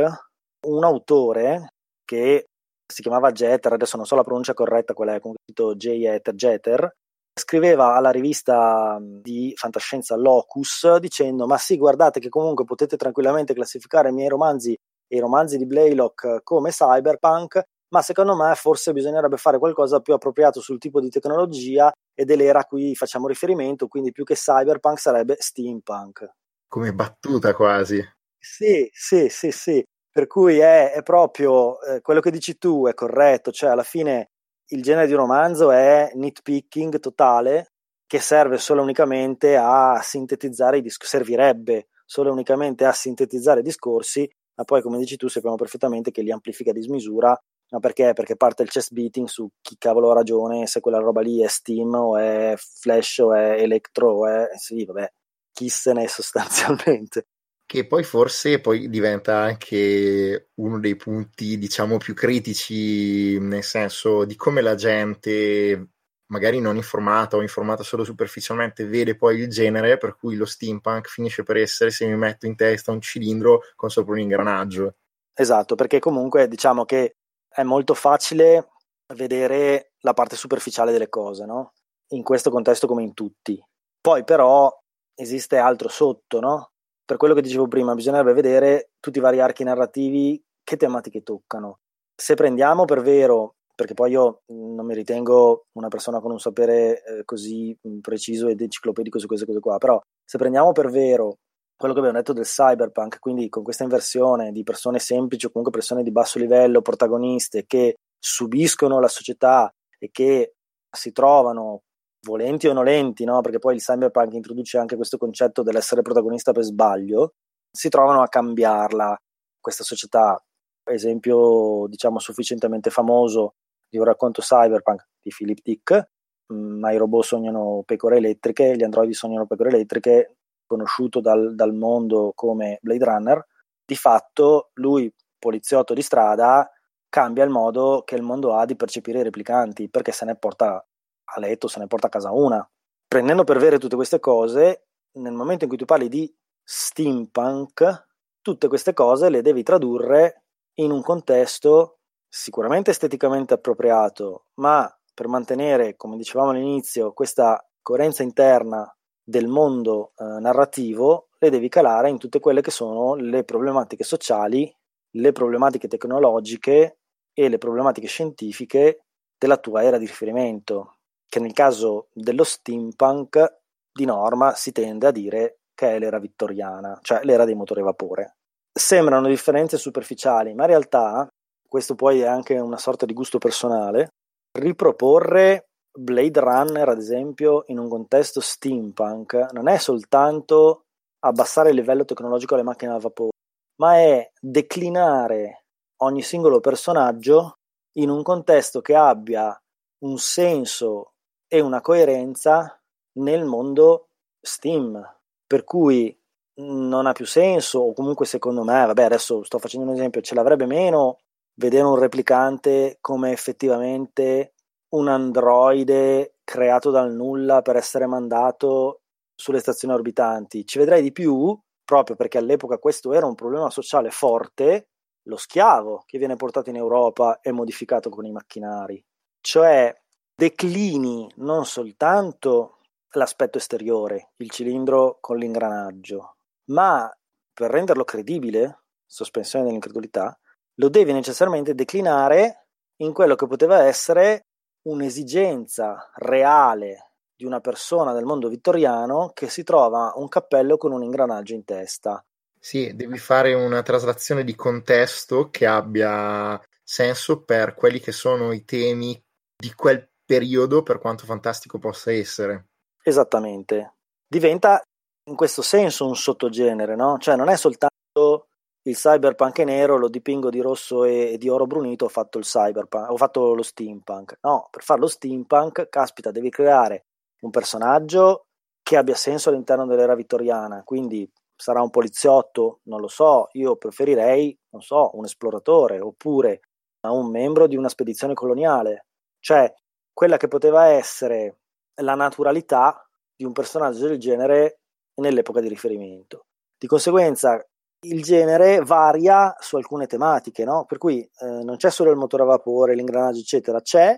un 0.68 0.83
autore 0.83 1.74
che 2.06 2.45
si 2.88 3.01
chiamava 3.01 3.31
Jeter, 3.31 3.74
adesso 3.74 3.98
non 3.98 4.06
so 4.06 4.16
la 4.16 4.24
pronuncia 4.24 4.54
corretta, 4.54 4.94
qual 4.94 5.10
è, 5.10 5.19
comunque 5.19 5.75
J. 5.75 6.31
Jeter, 6.31 6.95
scriveva 7.38 7.95
alla 7.95 8.12
rivista 8.12 8.98
di 9.01 9.51
fantascienza 9.56 10.16
Locus 10.16 10.95
dicendo 11.00 11.45
ma 11.45 11.57
sì 11.57 11.75
guardate 11.75 12.21
che 12.21 12.30
comunque 12.30 12.63
potete 12.63 12.95
tranquillamente 12.95 13.54
classificare 13.54 14.07
i 14.07 14.13
miei 14.13 14.30
romanzi 14.30 14.74
i 15.07 15.19
romanzi 15.19 15.57
di 15.57 15.66
Blaylock 15.66 16.42
come 16.44 16.72
cyberpunk 16.72 17.62
ma 17.90 18.02
secondo 18.02 18.36
me 18.36 18.54
forse 18.56 18.92
bisognerebbe 18.94 19.38
fare 19.38 19.60
qualcosa 19.60 20.00
più 20.00 20.13
appropriato 20.13 20.60
sul 20.60 20.80
tipo 20.80 21.00
di 21.00 21.10
tecnologia 21.10 21.92
e 22.13 22.25
dell'era 22.25 22.60
a 22.60 22.66
cui 22.66 22.96
facciamo 22.96 23.28
riferimento 23.28 23.88
quindi 23.88 24.12
più 24.12 24.24
che 24.24 24.34
cyberpunk 24.34 25.00
sarebbe 25.00 25.36
steampunk. 25.40 26.28
Come 26.68 26.94
battuta 26.94 27.54
quasi. 27.54 28.04
Sì 28.38 28.90
sì 28.92 29.30
sì 29.30 29.52
sì. 29.52 29.84
Per 30.12 30.28
cui 30.28 30.60
è, 30.60 30.92
è 30.92 31.04
proprio 31.04 31.80
eh, 31.81 32.02
quello 32.02 32.22
che 32.22 32.31
dici 32.31 32.57
tu 32.57 32.88
è 32.88 32.94
corretto 32.94 33.52
cioè 33.52 33.69
alla 33.69 33.84
fine 33.84 34.30
il 34.69 34.81
genere 34.81 35.07
di 35.07 35.13
romanzo 35.13 35.72
è 35.72 36.12
nitpicking 36.16 37.00
totale 37.00 37.74
che 38.07 38.19
serve 38.19 38.57
solo 38.57 38.81
unicamente 38.81 39.56
a 39.57 40.00
sintetizzare 40.02 40.78
i 40.78 40.81
discorsi, 40.81 41.18
servirebbe 41.18 41.88
solo 42.06 42.31
unicamente 42.31 42.86
a 42.86 42.92
sintetizzare 42.92 43.62
i 43.62 43.63
discorsi, 43.63 44.30
ma 44.56 44.63
poi 44.63 44.81
come 44.81 44.98
dici 44.98 45.16
tu 45.18 45.28
sappiamo 45.28 45.56
perfettamente 45.56 46.12
che 46.12 46.22
li 46.22 46.31
amplifica 46.31 46.72
a 46.72 46.74
dismisura, 46.74 47.40
ma 47.72 47.80
perché? 47.80 48.13
Perché 48.13 48.36
parte 48.36 48.63
il 48.63 48.69
chest 48.69 48.94
beating 48.94 49.28
su 49.28 49.50
chi 49.62 49.75
cavolo 49.78 50.12
ha 50.12 50.16
ragione, 50.16 50.68
se 50.68 50.80
quella 50.80 51.00
roba 51.00 51.22
lì 51.22 51.42
è 51.42 51.48
Steam 51.48 51.94
o 51.94 52.18
è 52.18 52.54
Flash 52.57 53.18
o 53.19 53.34
è 53.34 53.62
Electro 53.62 54.12
o 54.12 54.28
è... 54.28 54.50
sì, 54.57 54.86
vabbè, 54.86 55.12
chi 55.52 55.69
se 55.69 55.94
ne 55.94 56.04
è 56.04 56.07
sostanzialmente 56.07 57.28
che 57.66 57.88
poi 57.88 58.04
forse 58.04 58.62
poi 58.62 58.90
diventa 58.90 59.38
anche 59.38 60.52
uno 60.56 60.80
dei 60.80 60.96
punti, 60.96 61.57
diciamo, 61.57 61.98
più 61.98 62.13
critici, 62.13 63.40
nel 63.40 63.63
senso 63.63 64.24
di 64.25 64.36
come 64.36 64.62
la 64.62 64.75
gente, 64.75 65.94
magari 66.27 66.60
non 66.60 66.75
informata 66.75 67.38
o 67.38 67.42
informata 67.42 67.83
solo 67.83 68.04
superficialmente, 68.04 68.86
vede 68.86 69.16
poi 69.16 69.39
il 69.39 69.50
genere, 69.50 69.98
per 69.98 70.16
cui 70.16 70.36
lo 70.36 70.45
steampunk 70.45 71.07
finisce 71.07 71.44
per 71.44 71.57
essere, 71.57 71.92
se 71.92 72.07
mi 72.07 72.16
metto 72.16 72.45
in 72.45 72.56
testa 72.56 72.92
un 72.92 73.02
cilindro 73.02 73.61
con 73.76 73.90
sopra 73.90 74.14
un 74.14 74.19
ingranaggio. 74.19 74.95
Esatto, 75.33 75.76
perché 75.76 76.00
comunque 76.00 76.47
diciamo 76.47 76.85
che 76.85 77.18
è 77.47 77.64
molto 77.64 77.94
facile 77.94 78.69
vedere 79.14 79.92
la 80.00 80.14
parte 80.14 80.35
superficiale 80.35 80.92
delle 80.92 81.09
cose, 81.09 81.45
no? 81.45 81.73
In 82.09 82.23
questo 82.23 82.50
contesto 82.50 82.88
come 82.88 83.04
in 83.04 83.14
tutti. 83.14 83.61
Poi 84.00 84.23
però 84.23 84.71
esiste 85.16 85.57
altro 85.57 85.90
sotto, 85.90 86.40
no? 86.40 86.71
per 87.06 87.18
quello 87.18 87.35
che 87.35 87.42
dicevo 87.42 87.68
prima, 87.68 87.94
bisognerebbe 87.94 88.33
vedere 88.33 88.90
tutti 89.00 89.19
i 89.19 89.21
vari 89.21 89.40
archi 89.40 89.64
narrativi 89.64 90.44
che 90.64 90.76
tematiche 90.76 91.21
toccano. 91.21 91.80
Se 92.16 92.33
prendiamo 92.33 92.85
per 92.85 93.02
vero, 93.02 93.57
perché 93.76 93.94
poi 93.94 94.12
io 94.12 94.42
non 94.48 94.86
mi 94.86 94.96
ritengo 94.96 95.66
una 95.74 95.90
persona 95.90 96.22
con 96.22 96.32
un 96.32 96.40
sapere 96.40 97.04
eh, 97.04 97.26
così 97.26 97.78
preciso 98.02 98.48
ed 98.48 98.62
enciclopedico 98.62 99.20
su 99.20 99.28
queste 99.28 99.46
cose 99.46 99.60
qua, 99.60 99.78
però 99.78 100.00
se 100.24 100.38
prendiamo 100.38 100.72
per 100.72 100.90
vero 100.90 101.38
quello 101.78 101.94
che 101.94 102.00
abbiamo 102.00 102.18
detto 102.18 102.34
del 102.34 102.46
cyberpunk, 102.46 103.20
quindi 103.20 103.50
con 103.50 103.64
questa 103.64 103.84
inversione 103.84 104.52
di 104.52 104.64
persone 104.64 104.98
semplici 105.00 105.46
o 105.46 105.50
comunque 105.50 105.78
persone 105.78 106.04
di 106.04 106.12
basso 106.12 106.40
livello, 106.40 106.82
protagoniste 106.82 107.66
che 107.66 107.96
subiscono 108.18 109.00
la 109.00 109.10
società 109.10 109.70
e 110.00 110.10
che 110.10 110.54
si 110.90 111.12
trovano 111.12 111.82
volenti 112.22 112.68
o 112.68 112.74
nolenti, 112.74 113.26
no? 113.26 113.42
perché 113.42 113.60
poi 113.60 113.76
il 113.76 113.82
cyberpunk 113.82 114.34
introduce 114.34 114.78
anche 114.78 114.96
questo 114.96 115.18
concetto 115.18 115.64
dell'essere 115.64 116.02
protagonista 116.02 116.54
per 116.54 116.64
sbaglio, 116.64 117.34
si 117.70 117.90
trovano 117.90 118.22
a 118.22 118.30
cambiarla 118.30 119.16
questa 119.60 119.84
società. 119.84 120.42
Esempio, 120.88 121.88
diciamo, 121.88 122.20
sufficientemente 122.20 122.90
famoso 122.90 123.56
di 123.89 123.97
un 123.97 124.04
racconto 124.04 124.42
cyberpunk 124.42 125.07
di 125.21 125.31
Philip 125.35 125.59
Dick, 125.61 126.09
mm, 126.54 126.80
ma 126.80 126.92
i 126.92 126.97
robot 126.97 127.23
sognano 127.23 127.83
pecore 127.85 128.18
elettriche, 128.18 128.75
gli 128.75 128.83
androidi 128.83 129.13
sognano 129.13 129.45
pecore 129.45 129.69
elettriche, 129.69 130.37
conosciuto 130.65 131.19
dal, 131.19 131.56
dal 131.56 131.73
mondo 131.73 132.31
come 132.35 132.80
Blade 132.81 133.06
Runner, 133.06 133.47
di 133.85 133.95
fatto 133.95 134.69
lui, 134.73 135.13
poliziotto 135.37 135.94
di 135.94 136.01
strada, 136.01 136.69
cambia 137.07 137.44
il 137.44 137.49
modo 137.49 138.01
che 138.04 138.15
il 138.15 138.23
mondo 138.23 138.56
ha 138.56 138.65
di 138.65 138.75
percepire 138.75 139.19
i 139.19 139.23
replicanti 139.23 139.89
perché 139.89 140.11
se 140.11 140.25
ne 140.25 140.35
porta 140.35 140.83
a 141.25 141.39
letto 141.39 141.68
se 141.68 141.80
ne 141.80 141.87
porta 141.87 142.07
a 142.07 142.09
casa 142.09 142.31
una. 142.31 142.68
Prendendo 143.07 143.44
per 143.44 143.57
vere 143.57 143.77
tutte 143.77 143.95
queste 143.95 144.19
cose, 144.19 144.87
nel 145.13 145.33
momento 145.33 145.63
in 145.63 145.69
cui 145.69 145.77
tu 145.77 145.85
parli 145.85 146.09
di 146.09 146.33
steampunk, 146.63 148.07
tutte 148.42 148.68
queste 148.68 148.94
cose 148.94 149.30
le 149.30 149.42
devi 149.42 149.63
tradurre 149.63 150.44
in 150.75 150.92
un 150.92 151.01
contesto 151.01 151.99
sicuramente 152.35 152.92
esteticamente 152.92 153.54
appropriato, 153.54 154.47
ma 154.56 154.94
per 155.13 155.30
mantenere, 155.30 155.95
come 155.95 156.18
dicevamo 156.18 156.49
all'inizio, 156.49 157.13
questa 157.13 157.65
coerenza 157.81 158.23
interna 158.23 158.94
del 159.23 159.47
mondo 159.47 160.11
eh, 160.18 160.25
narrativo, 160.42 161.30
le 161.39 161.49
devi 161.49 161.69
calare 161.69 162.09
in 162.09 162.18
tutte 162.18 162.42
quelle 162.42 162.59
che 162.59 162.71
sono 162.71 163.15
le 163.15 163.45
problematiche 163.45 164.04
sociali, 164.04 164.69
le 165.11 165.31
problematiche 165.31 165.87
tecnologiche 165.87 166.97
e 167.33 167.47
le 167.47 167.57
problematiche 167.57 168.07
scientifiche 168.07 169.06
della 169.37 169.57
tua 169.57 169.83
era 169.83 169.97
di 169.97 170.06
riferimento, 170.06 170.97
che 171.30 171.39
nel 171.39 171.54
caso 171.54 172.09
dello 172.11 172.44
steampunk 172.44 173.61
di 173.94 174.04
norma 174.04 174.54
si 174.56 174.73
tende 174.73 175.07
a 175.07 175.11
dire 175.11 175.59
che 175.73 175.95
è 175.95 175.99
l'era 175.99 176.19
vittoriana, 176.19 176.99
cioè 177.01 177.23
l'era 177.23 177.45
dei 177.45 177.56
motori 177.56 177.80
a 177.80 177.85
vapore. 177.85 178.35
Sembrano 178.73 179.30
differenze 179.30 179.77
superficiali, 179.77 180.54
ma 180.54 180.63
in 180.63 180.69
realtà, 180.69 181.30
questo 181.68 181.95
poi 181.95 182.22
è 182.22 182.26
anche 182.26 182.57
una 182.57 182.78
sorta 182.78 183.06
di 183.06 183.14
gusto 183.14 183.38
personale, 183.38 184.10
riproporre 184.57 185.68
Blade 185.98 186.40
Runner, 186.40 186.90
ad 186.90 186.98
esempio, 186.98 187.64
in 187.68 187.80
un 187.80 187.90
contesto 187.90 188.42
steampunk, 188.42 189.52
non 189.52 189.68
è 189.68 189.78
soltanto 189.78 190.81
abbassare 191.19 191.69
il 191.69 191.76
livello 191.76 192.06
tecnologico 192.06 192.54
alle 192.54 192.64
macchine 192.64 192.94
a 192.94 193.00
vapore, 193.00 193.31
ma 193.80 193.98
è 193.98 194.31
declinare 194.40 195.66
ogni 196.04 196.22
singolo 196.22 196.60
personaggio 196.60 197.56
in 197.98 198.10
un 198.10 198.22
contesto 198.24 198.81
che 198.81 198.95
abbia 198.95 199.57
un 200.04 200.18
senso 200.18 201.14
e 201.48 201.60
una 201.62 201.81
coerenza 201.81 202.80
nel 203.19 203.45
mondo 203.45 204.10
Steam. 204.42 205.02
Per 205.48 205.64
cui 205.64 206.18
non 206.57 207.06
ha 207.06 207.12
più 207.12 207.26
senso, 207.26 207.80
o 207.80 207.94
comunque 207.94 208.26
secondo 208.26 208.64
me, 208.64 208.86
vabbè, 208.86 209.04
adesso 209.04 209.44
sto 209.44 209.60
facendo 209.60 209.88
un 209.88 209.94
esempio, 209.94 210.22
ce 210.22 210.36
l'avrebbe 210.36 210.66
meno 210.66 211.19
vedere 211.56 211.85
un 211.85 211.97
replicante 211.97 212.97
come 213.02 213.31
effettivamente 213.31 214.54
un 214.90 215.07
androide 215.07 216.35
creato 216.44 216.92
dal 216.92 217.14
nulla 217.14 217.62
per 217.62 217.76
essere 217.76 218.06
mandato 218.06 219.02
sulle 219.33 219.59
stazioni 219.59 219.94
orbitanti. 219.94 220.66
Ci 220.66 220.80
vedrei 220.80 221.02
di 221.02 221.12
più, 221.12 221.57
proprio 221.83 222.16
perché 222.16 222.38
all'epoca 222.38 222.78
questo 222.78 223.14
era 223.14 223.26
un 223.26 223.35
problema 223.35 223.69
sociale 223.69 224.09
forte, 224.09 224.90
lo 225.24 225.38
schiavo 225.38 226.04
che 226.06 226.18
viene 226.18 226.35
portato 226.35 226.69
in 226.69 226.76
Europa 226.76 227.40
e 227.42 227.52
modificato 227.52 228.09
con 228.09 228.26
i 228.26 228.31
macchinari. 228.31 229.04
Cioè 229.42 229.94
declini 230.33 231.30
non 231.38 231.66
soltanto 231.66 232.80
l'aspetto 233.12 233.57
esteriore, 233.57 234.31
il 234.38 234.50
cilindro 234.50 235.18
con 235.19 235.38
l'ingranaggio, 235.38 236.38
ma 236.66 237.12
per 237.54 237.71
renderlo 237.71 238.04
credibile, 238.04 238.83
sospensione 239.06 239.66
dell'incredulità, 239.66 240.38
lo 240.76 240.90
devi 240.90 241.14
necessariamente 241.14 241.76
declinare 241.76 242.68
in 242.98 243.14
quello 243.14 243.36
che 243.36 243.48
poteva 243.48 243.84
essere 243.84 244.46
un'esigenza 244.84 246.12
reale 246.16 247.12
di 247.36 247.46
una 247.46 247.60
persona 247.60 248.14
del 248.14 248.24
mondo 248.24 248.48
vittoriano 248.48 249.32
che 249.34 249.50
si 249.50 249.64
trova 249.64 250.14
un 250.16 250.28
cappello 250.28 250.78
con 250.78 250.92
un 250.92 251.04
ingranaggio 251.04 251.54
in 251.54 251.66
testa. 251.66 252.24
Sì, 252.58 252.96
devi 252.96 253.18
fare 253.18 253.54
una 253.54 253.84
traslazione 253.84 254.44
di 254.44 254.56
contesto 254.56 255.50
che 255.50 255.66
abbia 255.66 256.60
senso 256.82 257.44
per 257.44 257.74
quelli 257.74 258.00
che 258.00 258.12
sono 258.12 258.52
i 258.54 258.64
temi 258.64 259.22
di 259.56 259.74
quel 259.74 260.08
periodo, 260.26 260.82
per 260.82 261.00
quanto 261.00 261.26
fantastico 261.26 261.78
possa 261.78 262.12
essere. 262.12 262.68
Esattamente. 263.04 263.94
Diventa 264.28 264.82
in 265.28 265.36
questo 265.36 265.62
senso 265.62 266.08
un 266.08 266.16
sottogenere, 266.16 266.96
no? 266.96 267.18
Cioè 267.20 267.36
non 267.36 267.50
è 267.50 267.56
soltanto 267.56 268.48
il 268.87 268.95
cyberpunk 268.95 269.59
è 269.59 269.63
nero, 269.63 269.97
lo 269.97 270.09
dipingo 270.09 270.49
di 270.49 270.61
rosso 270.61 271.06
e, 271.06 271.37
di 271.39 271.49
oro 271.49 271.65
brunito, 271.65 272.06
ho 272.06 272.09
fatto 272.09 272.37
il 272.37 272.44
cyberpunk, 272.44 273.09
ho 273.09 273.18
fatto 273.18 273.54
lo 273.54 273.63
steampunk. 273.63 274.37
No, 274.42 274.68
per 274.69 274.83
fare 274.83 274.99
lo 274.99 275.07
steampunk, 275.07 275.89
caspita, 275.89 276.30
devi 276.31 276.49
creare 276.49 277.06
un 277.42 277.49
personaggio 277.49 278.45
che 278.83 278.97
abbia 278.97 279.15
senso 279.15 279.49
all'interno 279.49 279.87
dell'era 279.87 280.13
vittoriana, 280.13 280.83
quindi 280.83 281.27
sarà 281.56 281.81
un 281.81 281.89
poliziotto, 281.89 282.81
non 282.83 282.99
lo 282.99 283.07
so, 283.07 283.47
io 283.54 283.75
preferirei, 283.75 284.56
non 284.69 284.81
so, 284.81 285.11
un 285.13 285.25
esploratore 285.25 285.99
oppure 285.99 286.59
un 287.01 287.30
membro 287.30 287.68
di 287.68 287.75
una 287.75 287.89
spedizione 287.89 288.33
coloniale, 288.33 289.07
cioè 289.39 289.71
quella 290.11 290.37
che 290.37 290.47
poteva 290.47 290.85
essere 290.85 291.57
la 292.01 292.15
naturalità 292.15 293.07
di 293.35 293.45
un 293.45 293.51
personaggio 293.51 294.07
del 294.07 294.19
genere 294.19 294.80
nell'epoca 295.15 295.59
di 295.59 295.68
riferimento. 295.68 296.45
Di 296.77 296.87
conseguenza 296.87 297.63
il 298.07 298.24
genere 298.24 298.80
varia 298.80 299.56
su 299.59 299.76
alcune 299.76 300.07
tematiche, 300.07 300.64
no? 300.64 300.85
per 300.85 300.97
cui 300.97 301.21
eh, 301.21 301.45
non 301.64 301.78
c'è 301.78 301.90
solo 301.90 302.12
il 302.12 302.18
motore 302.18 302.44
a 302.44 302.47
vapore, 302.47 302.95
l'ingranaggio, 302.95 303.40
eccetera, 303.40 303.81
c'è 303.81 304.18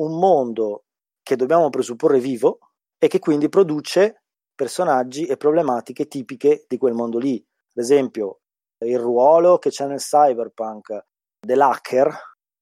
un 0.00 0.18
mondo 0.18 0.84
che 1.22 1.36
dobbiamo 1.36 1.70
presupporre 1.70 2.20
vivo 2.20 2.58
e 2.98 3.08
che 3.08 3.18
quindi 3.18 3.48
produce 3.48 4.22
personaggi 4.54 5.26
e 5.26 5.36
problematiche 5.36 6.06
tipiche 6.06 6.64
di 6.66 6.78
quel 6.78 6.94
mondo 6.94 7.18
lì. 7.18 7.36
Ad 7.36 7.82
esempio, 7.82 8.40
il 8.84 8.98
ruolo 8.98 9.58
che 9.58 9.70
c'è 9.70 9.86
nel 9.86 9.98
cyberpunk 9.98 11.06
dell'hacker 11.40 12.10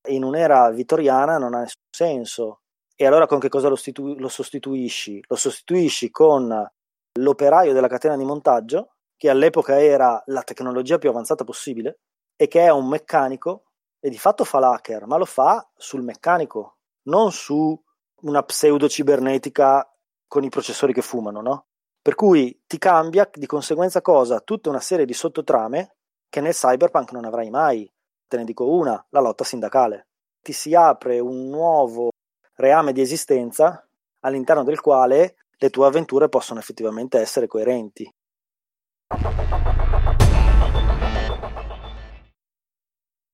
in 0.09 0.23
un'era 0.23 0.71
vittoriana 0.71 1.39
non 1.39 1.55
ha 1.55 1.61
nessun 1.61 1.83
senso. 1.91 2.61
E 2.95 3.07
allora 3.07 3.27
con 3.27 3.39
che 3.39 3.49
cosa 3.49 3.69
lo, 3.69 3.77
stitu- 3.77 4.19
lo 4.19 4.29
sostituisci? 4.29 5.23
Lo 5.29 5.37
sostituisci 5.37 6.11
con 6.11 6.71
l'operaio 7.19 7.73
della 7.73 7.89
catena 7.89 8.17
di 8.17 8.25
montaggio 8.25 8.96
che 9.17 9.31
all'epoca 9.31 9.81
era 9.81 10.23
la 10.27 10.43
tecnologia 10.43 10.99
più 10.99 11.09
avanzata 11.09 11.45
possibile 11.45 12.01
e 12.37 12.49
che 12.49 12.63
è 12.63 12.71
un 12.71 12.89
meccanico 12.89 13.65
e 13.99 14.11
di 14.11 14.19
fatto 14.19 14.45
fa 14.45 14.59
l'hacker, 14.59 15.07
ma 15.07 15.17
lo 15.17 15.25
fa 15.25 15.69
sul 15.75 16.03
meccanico, 16.03 16.79
non 17.05 17.33
su 17.33 17.81
una 18.23 18.43
pseudo 18.43 18.89
cibernetica 18.89 19.91
con 20.27 20.45
i 20.45 20.49
processori 20.49 20.93
che 20.93 21.03
fumano, 21.03 21.41
no? 21.41 21.67
Per 22.01 22.15
cui 22.15 22.63
ti 22.67 22.79
cambia 22.79 23.29
di 23.33 23.47
conseguenza 23.47 24.01
cosa? 24.01 24.41
Tutta 24.41 24.69
una 24.69 24.81
serie 24.81 25.07
di 25.07 25.13
sottotrame 25.13 25.97
che 26.29 26.41
nel 26.41 26.53
cyberpunk 26.53 27.13
non 27.13 27.25
avrai 27.25 27.51
mai. 27.51 27.91
Te 28.29 28.37
ne 28.37 28.45
dico 28.45 28.69
una, 28.69 29.05
la 29.11 29.21
lotta 29.21 29.45
sindacale. 29.45 30.09
Ti 30.41 30.53
si 30.53 30.75
apre 30.75 31.19
un 31.19 31.49
nuovo 31.49 32.11
reame 32.55 32.93
di 32.93 33.01
esistenza 33.01 33.85
all'interno 34.21 34.63
del 34.63 34.81
quale 34.81 35.37
le 35.59 35.71
tue 35.71 35.87
avventure 35.87 36.29
possono 36.29 36.61
effettivamente 36.61 37.19
essere 37.19 37.47
coerenti. 37.47 38.09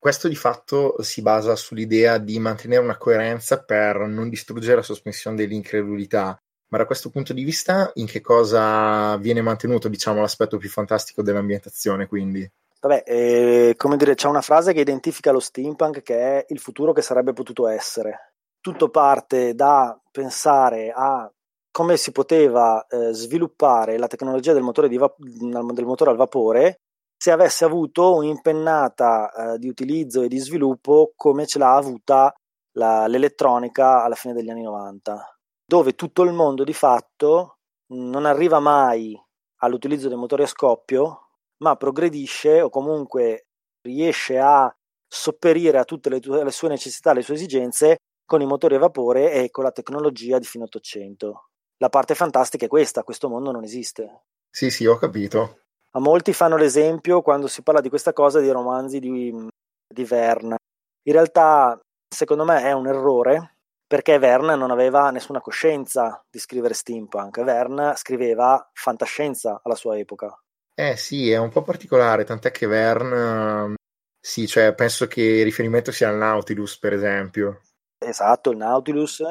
Questo 0.03 0.27
di 0.27 0.35
fatto 0.35 1.01
si 1.01 1.23
basa 1.23 1.55
sull'idea 1.55 2.19
di 2.19 2.39
mantenere 2.41 2.83
una 2.83 2.99
coerenza 2.99 3.63
per 3.63 4.01
non 4.01 4.29
distruggere 4.29 4.75
la 4.75 4.83
sospensione 4.83 5.37
dell'incredulità. 5.37 6.37
Ma 6.69 6.79
da 6.79 6.87
questo 6.87 7.09
punto 7.09 7.33
di 7.33 7.45
vista, 7.45 7.91
in 7.95 8.07
che 8.07 8.21
cosa 8.21 9.17
viene 9.19 9.43
mantenuto, 9.43 9.89
diciamo, 9.89 10.21
l'aspetto 10.21 10.57
più 10.57 10.69
fantastico 10.69 11.23
dell'ambientazione, 11.23 12.07
quindi? 12.07 12.51
Vabbè, 12.81 13.05
eh, 13.07 13.75
come 13.77 13.97
dire, 13.97 14.15
c'è 14.15 14.27
una 14.27 14.41
frase 14.41 14.73
che 14.73 14.81
identifica 14.81 15.31
lo 15.31 15.39
steampunk 15.39 16.03
che 16.03 16.19
è 16.19 16.47
il 16.49 16.59
futuro 16.59 16.93
che 16.93 17.03
sarebbe 17.03 17.33
potuto 17.33 17.69
essere. 17.69 18.33
Tutto 18.61 18.91
parte 18.91 19.55
da 19.55 19.97
pensare 20.11 20.93
a 20.93 21.33
come 21.73 21.97
si 21.97 22.13
poteva 22.13 22.87
eh, 22.87 23.13
sviluppare 23.13 23.99
la 23.99 24.07
tecnologia 24.07 24.53
del 24.53 24.63
motore, 24.63 24.89
va- 24.97 25.13
del 25.17 25.87
motore, 25.87 26.11
al 26.11 26.17
vapore 26.17 26.81
se 27.17 27.31
avesse 27.31 27.65
avuto 27.65 28.15
un'impennata 28.17 29.55
eh, 29.55 29.59
di 29.59 29.69
utilizzo 29.69 30.23
e 30.23 30.29
di 30.29 30.39
sviluppo 30.39 31.13
come 31.17 31.47
ce 31.47 31.59
l'ha 31.59 31.75
avuta 31.75 32.33
la, 32.73 33.07
l'elettronica 33.07 34.03
alla 34.03 34.15
fine 34.15 34.35
degli 34.35 34.51
anni 34.51 34.63
90, 34.63 35.39
dove 35.65 35.95
tutto 35.95 36.23
il 36.25 36.33
mondo 36.33 36.63
di 36.63 36.75
fatto 36.75 37.59
non 37.93 38.27
arriva 38.27 38.61
mai 38.61 39.19
all'utilizzo 39.61 40.09
dei 40.09 40.17
motori 40.17 40.43
a 40.43 40.47
scoppio, 40.47 41.29
ma 41.59 41.77
progredisce 41.77 42.61
o 42.61 42.69
comunque 42.69 43.47
riesce 43.83 44.39
a 44.39 44.75
sopperire 45.07 45.79
a 45.79 45.85
tutte 45.85 46.11
le, 46.11 46.21
tue, 46.21 46.43
le 46.43 46.51
sue 46.51 46.69
necessità, 46.69 47.13
le 47.13 47.23
sue 47.23 47.35
esigenze 47.35 47.99
con 48.27 48.43
i 48.43 48.47
motori 48.47 48.75
a 48.75 48.79
vapore 48.79 49.33
e 49.33 49.51
con 49.51 49.65
la 49.65 49.73
tecnologia 49.73 50.39
di 50.39 50.47
fine 50.47 50.65
800 50.65 51.47
la 51.83 51.89
parte 51.89 52.15
fantastica 52.15 52.67
è 52.67 52.69
questa, 52.69 53.03
questo 53.03 53.29
mondo 53.29 53.51
non 53.51 53.65
esiste. 53.65 54.27
Sì, 54.49 54.71
sì, 54.71 54.87
ho 54.87 54.97
capito. 54.97 55.63
A 55.91 55.99
molti 55.99 56.33
fanno 56.33 56.57
l'esempio 56.57 57.23
quando 57.23 57.49
si 57.49 57.63
parla 57.63 57.81
di 57.81 57.89
questa 57.89 58.13
cosa 58.13 58.39
di 58.39 58.49
romanzi 58.51 59.01
di, 59.01 59.49
di 59.93 60.05
Verne. 60.05 60.59
In 61.03 61.13
realtà, 61.13 61.77
secondo 62.09 62.45
me, 62.45 62.63
è 62.63 62.71
un 62.71 62.87
errore 62.87 63.57
perché 63.85 64.17
Verne 64.19 64.55
non 64.55 64.71
aveva 64.71 65.11
nessuna 65.11 65.41
coscienza 65.41 66.23
di 66.31 66.39
scrivere 66.39 66.73
steampunk. 66.73 67.43
Verne 67.43 67.95
scriveva 67.97 68.71
fantascienza 68.73 69.61
alla 69.65 69.75
sua 69.75 69.99
epoca. 69.99 70.41
Eh 70.75 70.97
sì, 70.97 71.33
è 71.33 71.37
un 71.37 71.51
po' 71.51 71.63
particolare, 71.63 72.23
tant'è 72.23 72.53
che 72.53 72.67
Verne, 72.67 73.75
sì, 74.21 74.47
cioè 74.47 74.73
penso 74.75 75.09
che 75.09 75.21
il 75.21 75.45
riferimento 75.45 75.91
sia 75.91 76.09
al 76.09 76.17
Nautilus, 76.17 76.79
per 76.79 76.93
esempio. 76.93 77.61
Esatto, 77.99 78.53
il 78.53 78.59
Nautilus. 78.59 79.25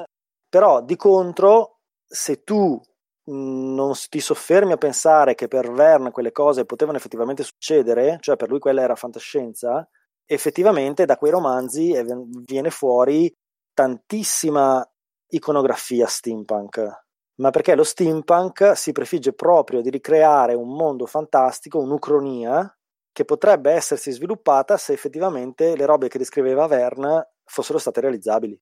Però 0.50 0.84
di 0.84 0.98
contro 0.98 1.78
se 2.12 2.44
tu 2.44 2.80
mhmm, 3.24 3.74
non 3.74 3.94
ti 4.10 4.20
soffermi 4.20 4.74
a 4.74 4.78
pensare 4.78 5.34
che 5.34 5.48
per 5.48 5.72
Verne 5.72 6.12
quelle 6.12 6.32
cose 6.32 6.66
potevano 6.66 6.98
effettivamente 6.98 7.44
succedere, 7.44 8.18
cioè 8.20 8.36
per 8.36 8.50
lui 8.50 8.60
quella 8.60 8.82
era 8.82 8.96
fantascienza, 8.96 9.88
effettivamente 10.26 11.06
da 11.06 11.18
quei 11.18 11.32
romanzi 11.32 11.96
viene 12.46 12.70
fuori 12.70 13.34
tantissima 13.74 14.86
iconografia 15.30 16.06
steampunk. 16.08 17.06
Ma 17.36 17.50
perché 17.50 17.76
lo 17.76 17.84
steampunk 17.84 18.74
si 18.76 18.92
prefigge 18.92 19.34
proprio 19.34 19.82
di 19.82 19.90
ricreare 19.90 20.54
un 20.54 20.76
mondo 20.76 21.06
fantastico, 21.06 21.80
un'ucronia, 21.80 22.76
che 23.14 23.26
potrebbe 23.26 23.72
essersi 23.72 24.12
sviluppata 24.12 24.78
se 24.78 24.94
effettivamente 24.94 25.76
le 25.76 25.86
robe 25.86 26.08
che 26.08 26.18
descriveva 26.18 26.68
Verne 26.68 27.32
fossero 27.44 27.78
state 27.78 28.02
realizzabili. 28.02 28.60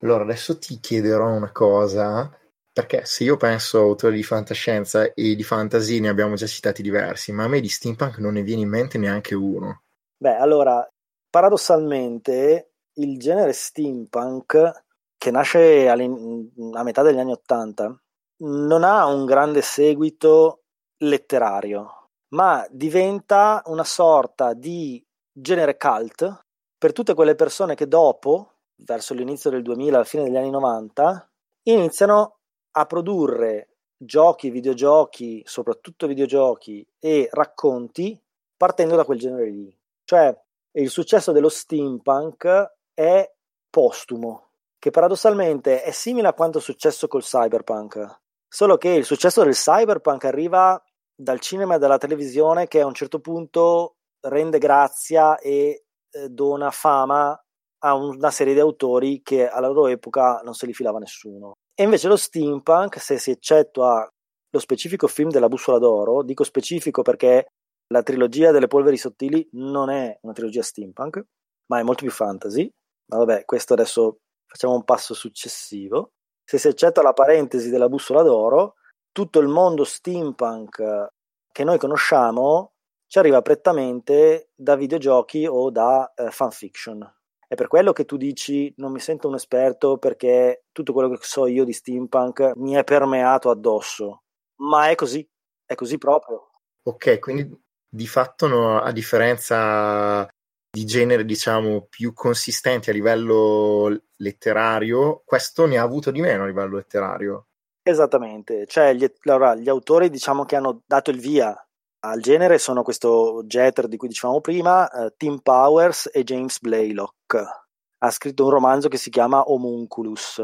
Allora, 0.00 0.22
adesso 0.22 0.58
ti 0.58 0.78
chiederò 0.78 1.28
una 1.28 1.50
cosa, 1.50 2.30
perché 2.72 3.04
se 3.04 3.24
io 3.24 3.36
penso 3.36 3.78
a 3.78 3.82
autori 3.82 4.16
di 4.16 4.22
fantascienza 4.22 5.12
e 5.12 5.34
di 5.34 5.42
fantasy 5.42 5.98
ne 5.98 6.08
abbiamo 6.08 6.36
già 6.36 6.46
citati 6.46 6.82
diversi, 6.82 7.32
ma 7.32 7.44
a 7.44 7.48
me 7.48 7.60
di 7.60 7.68
steampunk 7.68 8.18
non 8.18 8.34
ne 8.34 8.42
viene 8.42 8.62
in 8.62 8.68
mente 8.68 8.98
neanche 8.98 9.34
uno. 9.34 9.82
Beh, 10.16 10.36
allora, 10.36 10.88
paradossalmente 11.28 12.74
il 12.94 13.18
genere 13.18 13.52
steampunk, 13.52 14.84
che 15.16 15.30
nasce 15.32 15.88
a 15.88 15.96
metà 15.96 17.02
degli 17.02 17.18
anni 17.18 17.32
Ottanta, 17.32 17.92
non 18.40 18.84
ha 18.84 19.06
un 19.06 19.24
grande 19.24 19.62
seguito 19.62 20.62
letterario, 20.98 22.10
ma 22.34 22.64
diventa 22.70 23.62
una 23.66 23.84
sorta 23.84 24.54
di 24.54 25.04
genere 25.32 25.76
cult 25.76 26.44
per 26.76 26.92
tutte 26.92 27.14
quelle 27.14 27.34
persone 27.34 27.74
che 27.74 27.88
dopo, 27.88 28.57
verso 28.78 29.14
l'inizio 29.14 29.50
del 29.50 29.62
2000, 29.62 29.96
alla 29.96 30.04
fine 30.04 30.24
degli 30.24 30.36
anni 30.36 30.50
90, 30.50 31.30
iniziano 31.64 32.38
a 32.72 32.86
produrre 32.86 33.76
giochi, 33.96 34.50
videogiochi, 34.50 35.42
soprattutto 35.44 36.06
videogiochi 36.06 36.86
e 36.98 37.28
racconti 37.32 38.20
partendo 38.56 38.96
da 38.96 39.04
quel 39.04 39.18
genere 39.18 39.50
lì. 39.50 39.76
Cioè, 40.04 40.36
il 40.72 40.90
successo 40.90 41.32
dello 41.32 41.48
steampunk 41.48 42.74
è 42.94 43.32
postumo, 43.68 44.50
che 44.78 44.90
paradossalmente 44.90 45.82
è 45.82 45.90
simile 45.90 46.28
a 46.28 46.34
quanto 46.34 46.58
è 46.58 46.60
successo 46.60 47.08
col 47.08 47.22
cyberpunk, 47.22 48.20
solo 48.46 48.76
che 48.76 48.90
il 48.90 49.04
successo 49.04 49.42
del 49.42 49.54
cyberpunk 49.54 50.24
arriva 50.24 50.82
dal 51.14 51.40
cinema 51.40 51.74
e 51.74 51.78
dalla 51.78 51.98
televisione 51.98 52.68
che 52.68 52.80
a 52.80 52.86
un 52.86 52.94
certo 52.94 53.20
punto 53.20 53.96
rende 54.20 54.58
grazia 54.58 55.36
e 55.38 55.84
eh, 56.10 56.28
dona 56.28 56.70
fama 56.70 57.40
a 57.80 57.94
una 57.94 58.30
serie 58.30 58.54
di 58.54 58.60
autori 58.60 59.22
che 59.22 59.48
alla 59.48 59.68
loro 59.68 59.86
epoca 59.86 60.40
non 60.42 60.54
se 60.54 60.66
li 60.66 60.74
filava 60.74 60.98
nessuno. 60.98 61.52
E 61.74 61.84
invece 61.84 62.08
lo 62.08 62.16
steampunk, 62.16 63.00
se 63.00 63.18
si 63.18 63.30
eccettua 63.30 64.08
lo 64.50 64.58
specifico 64.58 65.06
film 65.06 65.30
della 65.30 65.48
bussola 65.48 65.78
d'oro, 65.78 66.22
dico 66.22 66.42
specifico 66.42 67.02
perché 67.02 67.46
la 67.88 68.02
trilogia 68.02 68.50
delle 68.50 68.66
polveri 68.66 68.96
sottili 68.96 69.46
non 69.52 69.90
è 69.90 70.18
una 70.22 70.32
trilogia 70.32 70.62
steampunk, 70.62 71.22
ma 71.66 71.78
è 71.78 71.82
molto 71.82 72.02
più 72.02 72.10
fantasy. 72.10 72.70
Ma 73.10 73.18
vabbè, 73.18 73.44
questo 73.44 73.74
adesso 73.74 74.18
facciamo 74.46 74.74
un 74.74 74.84
passo 74.84 75.14
successivo. 75.14 76.12
Se 76.44 76.58
si 76.58 76.68
eccettua 76.68 77.02
la 77.02 77.12
parentesi 77.12 77.70
della 77.70 77.88
bussola 77.88 78.22
d'oro, 78.22 78.74
tutto 79.12 79.38
il 79.38 79.48
mondo 79.48 79.84
steampunk 79.84 81.08
che 81.52 81.64
noi 81.64 81.78
conosciamo 81.78 82.72
ci 83.06 83.18
arriva 83.18 83.40
prettamente 83.40 84.50
da 84.54 84.76
videogiochi 84.76 85.46
o 85.46 85.70
da 85.70 86.12
eh, 86.14 86.30
fanfiction. 86.30 87.17
È 87.48 87.54
per 87.54 87.66
quello 87.66 87.92
che 87.92 88.04
tu 88.04 88.18
dici 88.18 88.70
non 88.76 88.92
mi 88.92 89.00
sento 89.00 89.26
un 89.26 89.34
esperto 89.34 89.96
perché 89.96 90.64
tutto 90.70 90.92
quello 90.92 91.08
che 91.08 91.16
so 91.22 91.46
io 91.46 91.64
di 91.64 91.72
steampunk 91.72 92.52
mi 92.56 92.74
è 92.74 92.84
permeato 92.84 93.48
addosso. 93.48 94.24
Ma 94.56 94.90
è 94.90 94.94
così, 94.94 95.26
è 95.64 95.74
così 95.74 95.96
proprio. 95.96 96.50
Ok, 96.82 97.18
quindi 97.18 97.50
di 97.88 98.06
fatto 98.06 98.46
no, 98.48 98.78
a 98.80 98.92
differenza 98.92 100.28
di 100.70 100.84
genere 100.84 101.24
diciamo 101.24 101.86
più 101.88 102.12
consistenti 102.12 102.90
a 102.90 102.92
livello 102.92 103.98
letterario, 104.16 105.22
questo 105.24 105.64
ne 105.64 105.78
ha 105.78 105.82
avuto 105.82 106.10
di 106.10 106.20
meno 106.20 106.42
a 106.42 106.46
livello 106.46 106.76
letterario. 106.76 107.46
Esattamente, 107.82 108.66
cioè 108.66 108.92
gli, 108.92 109.06
allora, 109.24 109.54
gli 109.54 109.70
autori 109.70 110.10
diciamo 110.10 110.44
che 110.44 110.56
hanno 110.56 110.82
dato 110.84 111.10
il 111.10 111.18
via 111.18 111.56
al 112.00 112.20
genere 112.20 112.58
sono 112.58 112.82
questo 112.82 113.42
Jeter 113.44 113.88
di 113.88 113.96
cui 113.96 114.08
dicevamo 114.08 114.40
prima, 114.40 114.88
uh, 114.92 115.12
Tim 115.16 115.38
Powers 115.38 116.10
e 116.12 116.22
James 116.22 116.60
Blaylock. 116.60 117.16
Ha 117.36 118.10
scritto 118.10 118.44
un 118.44 118.50
romanzo 118.50 118.88
che 118.88 118.96
si 118.96 119.10
chiama 119.10 119.50
Homunculus, 119.50 120.40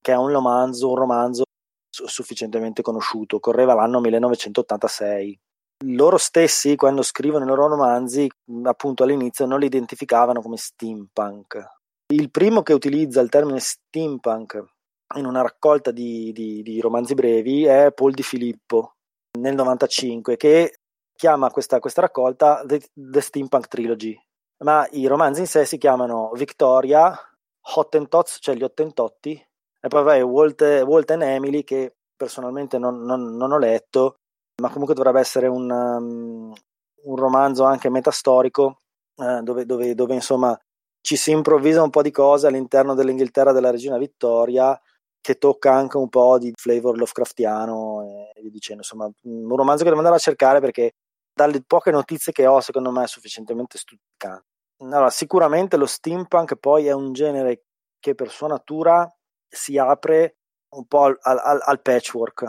che 0.00 0.12
è 0.12 0.16
un 0.16 0.30
romanzo, 0.30 0.90
un 0.90 0.96
romanzo 0.96 1.44
sufficientemente 1.90 2.82
conosciuto, 2.82 3.40
correva 3.40 3.74
l'anno 3.74 4.00
1986. 4.00 5.38
Loro 5.86 6.16
stessi, 6.16 6.76
quando 6.76 7.02
scrivono 7.02 7.44
i 7.44 7.48
loro 7.48 7.68
romanzi, 7.68 8.28
appunto 8.62 9.02
all'inizio 9.02 9.46
non 9.46 9.60
li 9.60 9.66
identificavano 9.66 10.40
come 10.40 10.56
steampunk. 10.56 11.62
Il 12.12 12.30
primo 12.30 12.62
che 12.62 12.72
utilizza 12.72 13.20
il 13.20 13.28
termine 13.28 13.60
steampunk 13.60 14.62
in 15.16 15.26
una 15.26 15.42
raccolta 15.42 15.90
di, 15.90 16.32
di, 16.32 16.62
di 16.62 16.80
romanzi 16.80 17.14
brevi 17.14 17.64
è 17.64 17.92
Paul 17.92 18.12
Di 18.12 18.22
Filippo 18.22 18.94
nel 19.38 19.54
95 19.54 20.36
che 20.36 20.78
chiama 21.14 21.50
questa, 21.50 21.78
questa 21.78 22.02
raccolta 22.02 22.62
The, 22.66 22.80
The, 22.92 23.20
Steampunk 23.20 23.68
Trilogy, 23.68 24.18
ma 24.58 24.86
i 24.92 25.06
romanzi 25.06 25.40
in 25.40 25.46
sé 25.46 25.64
si 25.64 25.78
chiamano 25.78 26.30
Victoria, 26.34 27.16
Hottentots, 27.76 28.38
cioè 28.40 28.54
gli 28.54 28.62
Ottentotti, 28.62 29.32
e 29.80 29.88
poi 29.88 30.02
vai 30.02 30.22
Walt, 30.22 30.62
Walt 30.62 31.10
and 31.10 31.22
Emily 31.22 31.64
che 31.64 31.96
personalmente 32.16 32.78
non, 32.78 33.02
non, 33.02 33.36
non, 33.36 33.52
ho 33.52 33.58
letto, 33.58 34.16
ma 34.62 34.70
comunque 34.70 34.94
dovrebbe 34.94 35.20
essere 35.20 35.46
un, 35.46 35.70
um, 35.70 36.52
un 37.02 37.16
romanzo 37.16 37.64
anche 37.64 37.90
metastorico 37.90 38.80
eh, 39.16 39.40
dove, 39.42 39.66
dove, 39.66 39.94
dove 39.94 40.14
insomma 40.14 40.58
ci 41.00 41.16
si 41.16 41.32
improvvisa 41.32 41.82
un 41.82 41.90
po' 41.90 42.02
di 42.02 42.10
cose 42.10 42.46
all'interno 42.46 42.94
dell'Inghilterra 42.94 43.52
della 43.52 43.70
regina 43.70 43.98
Vittoria 43.98 44.78
che 45.20 45.36
tocca 45.36 45.72
anche 45.72 45.96
un 45.96 46.08
po' 46.08 46.38
di 46.38 46.52
flavor 46.54 46.96
Lovecraftiano 46.96 48.30
e 48.34 48.40
via 48.40 48.50
dicendo. 48.50 48.82
Insomma, 48.82 49.10
un 49.22 49.56
romanzo 49.56 49.82
che 49.82 49.88
devo 49.88 49.96
andare 49.96 50.16
a 50.16 50.18
cercare 50.18 50.60
perché 50.60 50.92
dalle 51.34 51.62
poche 51.62 51.90
notizie 51.90 52.32
che 52.32 52.46
ho, 52.46 52.60
secondo 52.60 52.90
me 52.90 53.04
è 53.04 53.08
sufficientemente 53.08 53.76
stuzzicante. 53.76 54.46
Allora, 54.78 55.10
sicuramente 55.10 55.76
lo 55.76 55.86
steampunk 55.86 56.56
poi 56.56 56.86
è 56.86 56.92
un 56.92 57.12
genere 57.12 57.64
che 57.98 58.14
per 58.14 58.30
sua 58.30 58.48
natura 58.48 59.08
si 59.48 59.78
apre 59.78 60.36
un 60.74 60.86
po' 60.86 61.04
al, 61.04 61.18
al, 61.20 61.60
al 61.62 61.82
patchwork, 61.82 62.44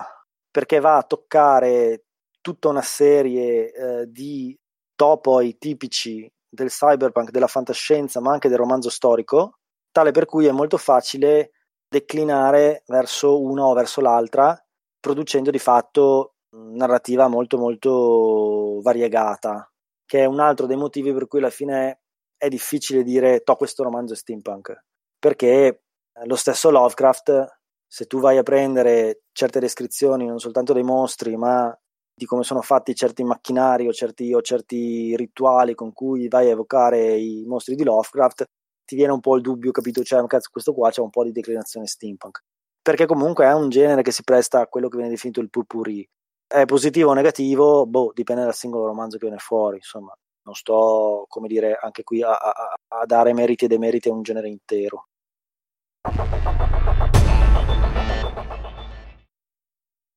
perché 0.52 0.80
va 0.80 0.98
a 0.98 1.04
toccare 1.04 2.06
tutta 2.42 2.70
una 2.70 2.82
serie 2.82 3.72
eh, 3.72 4.06
di 4.08 4.58
topoi 4.96 5.58
tipici 5.58 6.32
del 6.48 6.70
cyberpunk, 6.70 7.32
della 7.32 7.48
fantascienza, 7.48 8.22
ma 8.22 8.32
anche 8.32 8.50
del 8.50 8.58
romanzo 8.58 8.90
storico, 8.90 9.60
tale 9.92 10.12
per 10.12 10.26
cui 10.26 10.46
è 10.46 10.52
molto 10.52 10.78
facile 10.78 11.52
declinare 11.88 12.84
verso 12.88 13.42
una 13.42 13.66
o 13.66 13.74
verso 13.74 14.02
l'altra, 14.02 14.58
producendo 15.00 15.52
di 15.52 15.60
fatto 15.60 16.35
narrativa 16.74 17.28
molto 17.28 17.58
molto 17.58 18.80
variegata, 18.82 19.70
che 20.06 20.22
è 20.22 20.26
un 20.26 20.40
altro 20.40 20.66
dei 20.66 20.78
motivi 20.78 21.14
per 21.14 21.28
cui 21.28 21.40
alla 21.40 21.50
fine 21.50 22.02
è 22.38 22.48
difficile 22.48 23.04
dire 23.04 23.42
to 23.42 23.56
questo 23.56 23.84
romanzo 23.84 24.14
è 24.14 24.18
steampunk, 24.18 24.84
perché 25.20 25.84
lo 26.26 26.36
stesso 26.36 26.70
Lovecraft, 26.70 27.60
se 27.88 28.06
tu 28.06 28.20
vai 28.20 28.38
a 28.38 28.44
prendere 28.44 29.24
certe 29.32 29.60
descrizioni 29.60 30.26
non 30.26 30.40
soltanto 30.40 30.74
dei 30.74 30.84
mostri, 30.84 31.36
ma 31.38 31.78
di 32.18 32.26
come 32.26 32.44
sono 32.44 32.62
fatti 32.62 32.96
certi 32.96 33.24
macchinari 33.24 33.88
o 33.88 33.92
certi, 33.92 34.34
o 34.34 34.42
certi 34.42 35.16
rituali 35.18 35.76
con 35.76 35.92
cui 35.92 36.30
vai 36.30 36.48
a 36.48 36.52
evocare 36.52 37.18
i 37.18 37.44
mostri 37.46 37.76
di 37.76 37.84
Lovecraft, 37.84 38.46
ti 38.86 38.96
viene 38.96 39.12
un 39.12 39.20
po' 39.20 39.36
il 39.36 39.42
dubbio, 39.42 39.72
capito? 39.72 40.04
Cioè, 40.04 40.26
cazzo, 40.28 40.50
questo 40.52 40.74
qua 40.74 40.92
c'è 40.92 41.02
un 41.02 41.10
po' 41.10 41.24
di 41.24 41.32
declinazione 41.32 41.88
steampunk. 41.88 42.40
Perché 42.82 43.06
comunque 43.06 43.46
è 43.46 43.54
un 43.54 43.70
genere 43.70 44.04
che 44.04 44.12
si 44.12 44.24
presta 44.24 44.62
a 44.62 44.68
quello 44.68 44.88
che 44.88 44.98
viene 44.98 45.12
definito 45.12 45.42
il 45.42 45.50
purpurì. 45.50 46.08
È 46.56 46.64
positivo 46.64 47.10
o 47.10 47.14
negativo? 47.14 47.86
Boh, 47.86 48.14
dipende 48.16 48.44
dal 48.44 48.54
singolo 48.54 48.86
romanzo 48.86 49.18
che 49.18 49.26
viene 49.26 49.42
fuori, 49.42 49.76
insomma. 49.76 50.18
Non 50.44 50.56
sto, 50.56 51.26
come 51.28 51.50
dire, 51.50 51.78
anche 51.78 52.04
qui 52.04 52.24
a, 52.24 52.32
a, 52.32 52.74
a 53.00 53.06
dare 53.06 53.34
meriti 53.34 53.66
e 53.66 53.68
demeriti 53.68 54.08
a 54.08 54.14
un 54.14 54.22
genere 54.22 54.48
intero. 54.48 55.10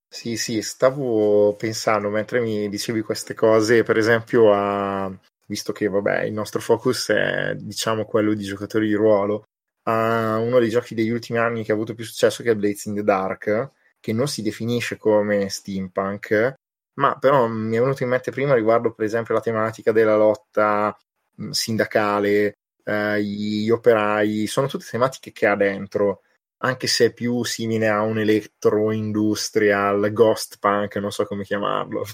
Sì, 0.08 0.36
sì, 0.36 0.62
stavo 0.62 1.56
pensando 1.56 2.08
mentre 2.08 2.38
mi 2.38 2.68
dicevi 2.68 3.02
queste 3.02 3.34
cose, 3.34 3.82
per 3.82 3.96
esempio 3.96 4.52
a 4.52 5.12
visto 5.48 5.72
che 5.72 5.88
vabbè, 5.88 6.22
il 6.22 6.34
nostro 6.34 6.60
focus 6.60 7.10
è 7.10 7.56
diciamo 7.56 8.04
quello 8.04 8.32
di 8.34 8.44
giocatori 8.44 8.86
di 8.86 8.94
ruolo, 8.94 9.42
a 9.88 10.38
uno 10.38 10.60
dei 10.60 10.68
giochi 10.68 10.94
degli 10.94 11.10
ultimi 11.10 11.40
anni 11.40 11.64
che 11.64 11.72
ha 11.72 11.74
avuto 11.74 11.94
più 11.94 12.04
successo 12.04 12.44
che 12.44 12.52
è 12.52 12.54
Blades 12.54 12.84
in 12.84 12.94
the 12.94 13.02
Dark, 13.02 13.72
che 14.00 14.12
non 14.12 14.28
si 14.28 14.42
definisce 14.42 14.96
come 14.96 15.48
steampunk, 15.48 16.54
ma 16.94 17.16
però 17.18 17.46
mi 17.46 17.76
è 17.76 17.80
venuto 17.80 18.02
in 18.02 18.08
mente 18.08 18.30
prima 18.30 18.54
riguardo 18.54 18.92
per 18.92 19.04
esempio 19.04 19.34
la 19.34 19.40
tematica 19.40 19.92
della 19.92 20.16
lotta 20.16 20.96
sindacale, 21.50 22.54
eh, 22.84 23.22
gli 23.22 23.70
operai, 23.70 24.46
sono 24.46 24.66
tutte 24.66 24.86
tematiche 24.90 25.32
che 25.32 25.46
ha 25.46 25.54
dentro, 25.54 26.22
anche 26.62 26.86
se 26.86 27.06
è 27.06 27.12
più 27.12 27.44
simile 27.44 27.88
a 27.88 28.02
un 28.02 28.18
electro 28.18 28.90
industrial, 28.90 30.12
ghost 30.12 30.58
punk, 30.58 30.96
non 30.96 31.12
so 31.12 31.24
come 31.24 31.44
chiamarlo. 31.44 32.04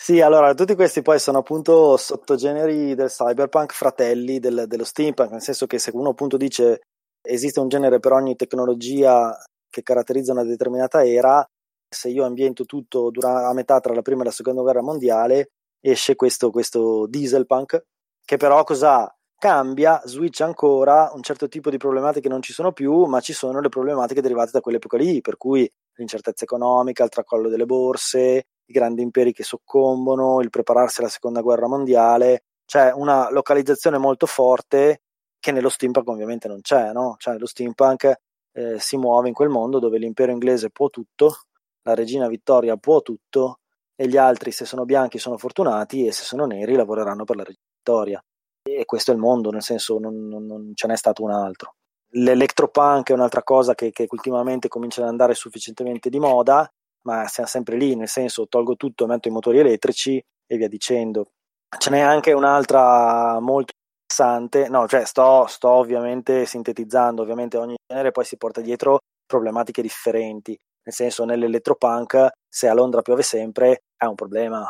Sì, 0.00 0.20
allora 0.20 0.54
tutti 0.54 0.76
questi 0.76 1.02
poi 1.02 1.18
sono 1.18 1.38
appunto 1.38 1.96
sottogeneri 1.96 2.94
del 2.94 3.08
cyberpunk, 3.08 3.72
fratelli 3.72 4.38
del, 4.38 4.66
dello 4.68 4.84
steampunk, 4.84 5.32
nel 5.32 5.42
senso 5.42 5.66
che 5.66 5.80
se 5.80 5.90
uno 5.92 6.10
appunto 6.10 6.36
dice 6.36 6.82
esiste 7.20 7.58
un 7.58 7.68
genere 7.68 7.98
per 7.98 8.12
ogni 8.12 8.36
tecnologia 8.36 9.36
che 9.78 9.82
caratterizza 9.82 10.32
una 10.32 10.44
determinata 10.44 11.04
era, 11.04 11.46
se 11.88 12.08
io 12.08 12.24
ambiento 12.24 12.64
tutto 12.64 13.10
dura- 13.10 13.48
a 13.48 13.52
metà 13.54 13.80
tra 13.80 13.94
la 13.94 14.02
prima 14.02 14.22
e 14.22 14.26
la 14.26 14.30
seconda 14.30 14.62
guerra 14.62 14.82
mondiale, 14.82 15.50
esce 15.80 16.16
questo, 16.16 16.50
questo 16.50 17.06
dieselpunk, 17.06 17.84
che 18.24 18.36
però 18.36 18.62
cosa 18.64 19.12
cambia, 19.38 20.02
switch 20.04 20.40
ancora, 20.40 21.10
un 21.14 21.22
certo 21.22 21.48
tipo 21.48 21.70
di 21.70 21.76
problematiche 21.76 22.28
non 22.28 22.42
ci 22.42 22.52
sono 22.52 22.72
più, 22.72 23.04
ma 23.04 23.20
ci 23.20 23.32
sono 23.32 23.60
le 23.60 23.68
problematiche 23.68 24.20
derivate 24.20 24.50
da 24.52 24.60
quell'epoca 24.60 24.96
lì, 24.96 25.20
per 25.20 25.36
cui 25.36 25.70
l'incertezza 25.94 26.44
economica, 26.44 27.04
il 27.04 27.10
tracollo 27.10 27.48
delle 27.48 27.64
borse, 27.64 28.46
i 28.64 28.72
grandi 28.72 29.02
imperi 29.02 29.32
che 29.32 29.44
soccombono, 29.44 30.40
il 30.40 30.50
prepararsi 30.50 31.00
alla 31.00 31.08
seconda 31.08 31.40
guerra 31.40 31.68
mondiale, 31.68 32.42
c'è 32.66 32.92
una 32.92 33.30
localizzazione 33.30 33.96
molto 33.96 34.26
forte 34.26 35.02
che 35.38 35.52
nello 35.52 35.68
steampunk 35.68 36.08
ovviamente 36.08 36.48
non 36.48 36.60
c'è, 36.60 36.92
no? 36.92 37.14
Cioè 37.18 37.38
lo 37.38 37.46
steampunk 37.46 38.12
eh, 38.58 38.80
si 38.80 38.96
muove 38.96 39.28
in 39.28 39.34
quel 39.34 39.48
mondo 39.48 39.78
dove 39.78 39.98
l'impero 39.98 40.32
inglese 40.32 40.70
può 40.70 40.88
tutto, 40.88 41.42
la 41.82 41.94
regina 41.94 42.26
Vittoria 42.26 42.76
può 42.76 43.00
tutto 43.02 43.60
e 43.94 44.08
gli 44.08 44.16
altri 44.16 44.50
se 44.50 44.64
sono 44.64 44.84
bianchi 44.84 45.18
sono 45.18 45.38
fortunati 45.38 46.06
e 46.06 46.12
se 46.12 46.24
sono 46.24 46.44
neri 46.44 46.74
lavoreranno 46.74 47.24
per 47.24 47.36
la 47.36 47.44
regina 47.44 47.64
Vittoria. 47.76 48.24
E 48.62 48.84
questo 48.84 49.12
è 49.12 49.14
il 49.14 49.20
mondo, 49.20 49.50
nel 49.50 49.62
senso 49.62 49.98
non, 49.98 50.26
non, 50.26 50.44
non 50.44 50.72
ce 50.74 50.88
n'è 50.88 50.96
stato 50.96 51.22
un 51.22 51.30
altro. 51.30 51.76
L'electropunk 52.12 53.10
è 53.10 53.12
un'altra 53.12 53.42
cosa 53.42 53.74
che, 53.74 53.92
che 53.92 54.06
ultimamente 54.10 54.68
comincia 54.68 55.02
ad 55.02 55.08
andare 55.08 55.34
sufficientemente 55.34 56.10
di 56.10 56.18
moda, 56.18 56.68
ma 57.02 57.26
siamo 57.28 57.48
sempre 57.48 57.76
lì, 57.76 57.94
nel 57.94 58.08
senso 58.08 58.48
tolgo 58.48 58.76
tutto, 58.76 59.06
metto 59.06 59.28
i 59.28 59.30
motori 59.30 59.58
elettrici 59.58 60.22
e 60.46 60.56
via 60.56 60.68
dicendo. 60.68 61.30
Ce 61.78 61.90
n'è 61.90 62.00
anche 62.00 62.32
un'altra 62.32 63.38
molto 63.40 63.74
interessante, 64.18 64.68
no, 64.68 64.86
cioè 64.88 65.04
sto, 65.04 65.46
sto 65.46 65.68
ovviamente 65.68 66.44
sintetizzando, 66.44 67.22
ovviamente 67.22 67.56
ogni 67.56 67.76
genere 67.86 68.10
poi 68.10 68.24
si 68.24 68.36
porta 68.36 68.60
dietro 68.60 68.98
problematiche 69.26 69.82
differenti, 69.82 70.56
nel 70.82 70.94
senso 70.94 71.24
nell'elettropunk 71.24 72.28
se 72.48 72.68
a 72.68 72.74
Londra 72.74 73.02
piove 73.02 73.22
sempre 73.22 73.82
è 73.96 74.06
un 74.06 74.14
problema, 74.14 74.66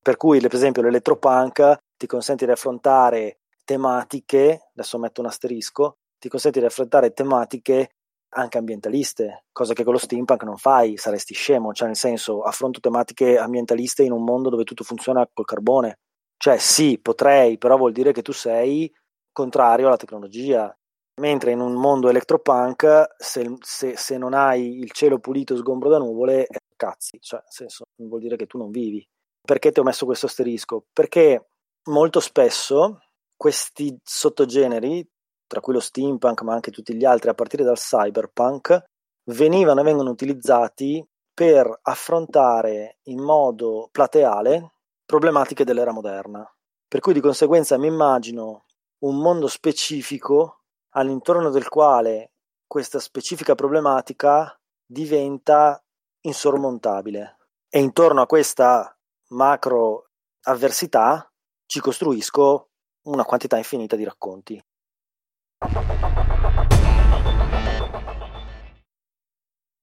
per 0.00 0.16
cui 0.16 0.40
per 0.40 0.54
esempio 0.54 0.82
l'elettropunk 0.82 1.76
ti 1.96 2.06
consente 2.06 2.44
di 2.44 2.52
affrontare 2.52 3.38
tematiche, 3.64 4.70
adesso 4.74 4.98
metto 4.98 5.20
un 5.20 5.28
asterisco, 5.28 5.96
ti 6.18 6.28
consente 6.28 6.60
di 6.60 6.66
affrontare 6.66 7.12
tematiche 7.12 7.90
anche 8.34 8.58
ambientaliste, 8.58 9.44
cosa 9.52 9.74
che 9.74 9.84
con 9.84 9.92
lo 9.92 9.98
steampunk 9.98 10.44
non 10.44 10.56
fai, 10.56 10.96
saresti 10.96 11.34
scemo, 11.34 11.72
cioè 11.72 11.88
nel 11.88 11.96
senso 11.96 12.42
affronto 12.42 12.80
tematiche 12.80 13.36
ambientaliste 13.36 14.04
in 14.04 14.12
un 14.12 14.24
mondo 14.24 14.48
dove 14.48 14.64
tutto 14.64 14.84
funziona 14.84 15.26
col 15.30 15.44
carbone. 15.44 15.98
Cioè 16.42 16.58
sì, 16.58 16.98
potrei, 17.00 17.56
però 17.56 17.76
vuol 17.76 17.92
dire 17.92 18.10
che 18.10 18.20
tu 18.20 18.32
sei 18.32 18.92
contrario 19.30 19.86
alla 19.86 19.96
tecnologia. 19.96 20.76
Mentre 21.20 21.52
in 21.52 21.60
un 21.60 21.74
mondo 21.74 22.08
electropunk, 22.08 23.14
se, 23.16 23.58
se, 23.60 23.96
se 23.96 24.18
non 24.18 24.34
hai 24.34 24.80
il 24.80 24.90
cielo 24.90 25.20
pulito 25.20 25.56
sgombro 25.56 25.88
da 25.88 25.98
nuvole, 25.98 26.48
cazzi, 26.74 27.16
cioè 27.20 27.38
nel 27.38 27.52
senso 27.52 27.84
vuol 28.02 28.20
dire 28.20 28.34
che 28.34 28.46
tu 28.46 28.58
non 28.58 28.72
vivi. 28.72 29.06
Perché 29.40 29.70
ti 29.70 29.78
ho 29.78 29.84
messo 29.84 30.04
questo 30.04 30.26
asterisco? 30.26 30.86
Perché 30.92 31.50
molto 31.90 32.18
spesso 32.18 32.98
questi 33.36 33.96
sottogeneri, 34.02 35.08
tra 35.46 35.60
cui 35.60 35.74
lo 35.74 35.80
steampunk 35.80 36.42
ma 36.42 36.54
anche 36.54 36.72
tutti 36.72 36.96
gli 36.96 37.04
altri 37.04 37.30
a 37.30 37.34
partire 37.34 37.62
dal 37.62 37.78
cyberpunk, 37.78 38.82
venivano 39.30 39.80
e 39.80 39.84
vengono 39.84 40.10
utilizzati 40.10 41.06
per 41.32 41.72
affrontare 41.82 42.98
in 43.04 43.22
modo 43.22 43.88
plateale 43.92 44.72
problematiche 45.12 45.64
dell'era 45.64 45.92
moderna. 45.92 46.42
Per 46.88 47.00
cui 47.00 47.12
di 47.12 47.20
conseguenza 47.20 47.76
mi 47.76 47.86
immagino 47.86 48.64
un 49.00 49.18
mondo 49.18 49.46
specifico 49.46 50.62
all'intorno 50.94 51.50
del 51.50 51.68
quale 51.68 52.32
questa 52.66 52.98
specifica 52.98 53.54
problematica 53.54 54.58
diventa 54.86 55.84
insormontabile. 56.22 57.36
E 57.68 57.78
intorno 57.80 58.22
a 58.22 58.26
questa 58.26 58.98
macro 59.32 60.12
avversità 60.44 61.30
ci 61.66 61.80
costruisco 61.80 62.70
una 63.02 63.24
quantità 63.24 63.58
infinita 63.58 63.96
di 63.96 64.04
racconti. 64.04 64.64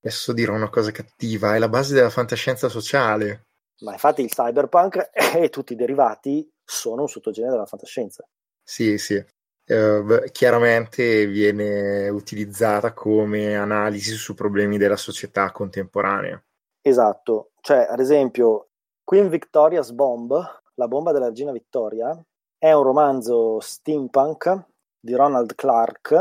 Adesso 0.02 0.34
dirò 0.34 0.56
una 0.56 0.70
cosa 0.70 0.90
cattiva, 0.90 1.54
è 1.54 1.60
la 1.60 1.70
base 1.70 1.94
della 1.94 2.10
fantascienza 2.10 2.68
sociale. 2.68 3.49
Ma 3.82 3.94
infatti 3.94 4.22
il 4.22 4.30
cyberpunk 4.30 5.10
e 5.14 5.50
tutti 5.50 5.74
i 5.74 5.76
derivati 5.76 6.50
sono 6.64 7.04
un 7.04 7.08
sottogenere 7.08 7.54
della 7.54 7.66
fantascienza. 7.66 8.28
Sì, 8.64 8.98
sì. 8.98 9.24
Uh, 9.70 10.24
chiaramente 10.32 11.28
viene 11.28 12.10
utilizzata 12.10 12.94
come 12.94 13.56
analisi 13.56 14.14
su 14.16 14.34
problemi 14.34 14.78
della 14.78 14.96
società 14.96 15.52
contemporanea. 15.52 16.44
Esatto, 16.82 17.52
cioè 17.62 17.88
ad 17.88 18.00
esempio 18.00 18.70
Queen 19.04 19.30
Victoria's 19.30 19.92
Bomb, 19.92 20.34
la 20.74 20.88
bomba 20.88 21.12
della 21.12 21.28
regina 21.28 21.52
Vittoria, 21.52 22.20
è 22.58 22.72
un 22.72 22.84
romanzo 22.84 23.60
steampunk 23.60 24.66
di 25.00 25.14
Ronald 25.14 25.54
Clark, 25.54 26.12